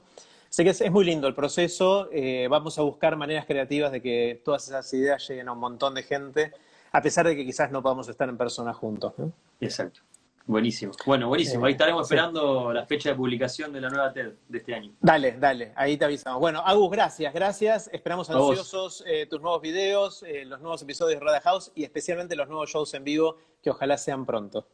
Así 0.51 0.65
que 0.65 0.71
es, 0.71 0.91
muy 0.91 1.05
lindo 1.05 1.29
el 1.29 1.35
proceso. 1.35 2.09
Eh, 2.13 2.49
vamos 2.51 2.77
a 2.79 2.83
buscar 2.83 3.17
maneras 3.17 3.47
creativas 3.47 3.93
de 3.93 4.03
que 4.03 4.43
todas 4.45 4.67
esas 4.67 4.93
ideas 4.93 5.27
lleguen 5.29 5.49
a 5.49 5.53
un 5.53 5.61
montón 5.61 5.95
de 5.95 6.03
gente, 6.03 6.53
a 6.91 7.01
pesar 7.01 7.27
de 7.27 7.37
que 7.37 7.47
quizás 7.47 7.71
no 7.71 7.83
podamos 7.83 8.09
estar 8.09 8.29
en 8.29 8.37
persona 8.37 8.75
juntos. 8.75 9.13
Exacto. 9.61 10.01
Buenísimo. 10.47 10.93
Bueno, 11.07 11.29
buenísimo. 11.29 11.65
Ahí 11.67 11.73
estaremos 11.73 12.03
esperando 12.03 12.73
la 12.73 12.85
fecha 12.85 13.11
de 13.11 13.15
publicación 13.15 13.73
de 13.73 13.81
la 13.81 13.89
nueva 13.89 14.13
TED 14.13 14.33
de 14.49 14.59
este 14.59 14.75
año. 14.75 14.93
Dale, 15.01 15.37
dale, 15.39 15.73
ahí 15.77 15.97
te 15.97 16.05
avisamos. 16.05 16.41
Bueno, 16.41 16.61
Agus, 16.67 16.91
gracias, 16.91 17.33
gracias. 17.33 17.89
Esperamos 17.93 18.29
ansiosos 18.29 19.05
eh, 19.07 19.27
tus 19.27 19.41
nuevos 19.41 19.63
videos, 19.63 20.25
eh, 20.25 20.45
los 20.45 20.61
nuevos 20.61 20.83
episodios 20.83 21.21
de 21.21 21.25
Rada 21.25 21.41
House 21.43 21.71
y 21.77 21.85
especialmente 21.85 22.35
los 22.35 22.49
nuevos 22.49 22.69
shows 22.69 22.93
en 22.95 23.05
vivo 23.05 23.37
que 23.63 23.71
ojalá 23.71 23.97
sean 23.97 24.27
pronto. 24.27 24.67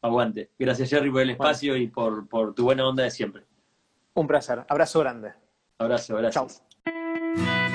Aguante. 0.00 0.50
Gracias, 0.58 0.90
Jerry, 0.90 1.12
por 1.12 1.22
el 1.22 1.30
espacio 1.30 1.76
y 1.76 1.86
por, 1.86 2.28
por 2.28 2.52
tu 2.54 2.64
buena 2.64 2.88
onda 2.88 3.04
de 3.04 3.12
siempre. 3.12 3.44
Un 4.14 4.26
placer. 4.26 4.64
Abrazo 4.68 5.00
grande. 5.00 5.34
Abrazo, 5.78 6.16
gracias. 6.16 6.62
Chao. 6.84 7.71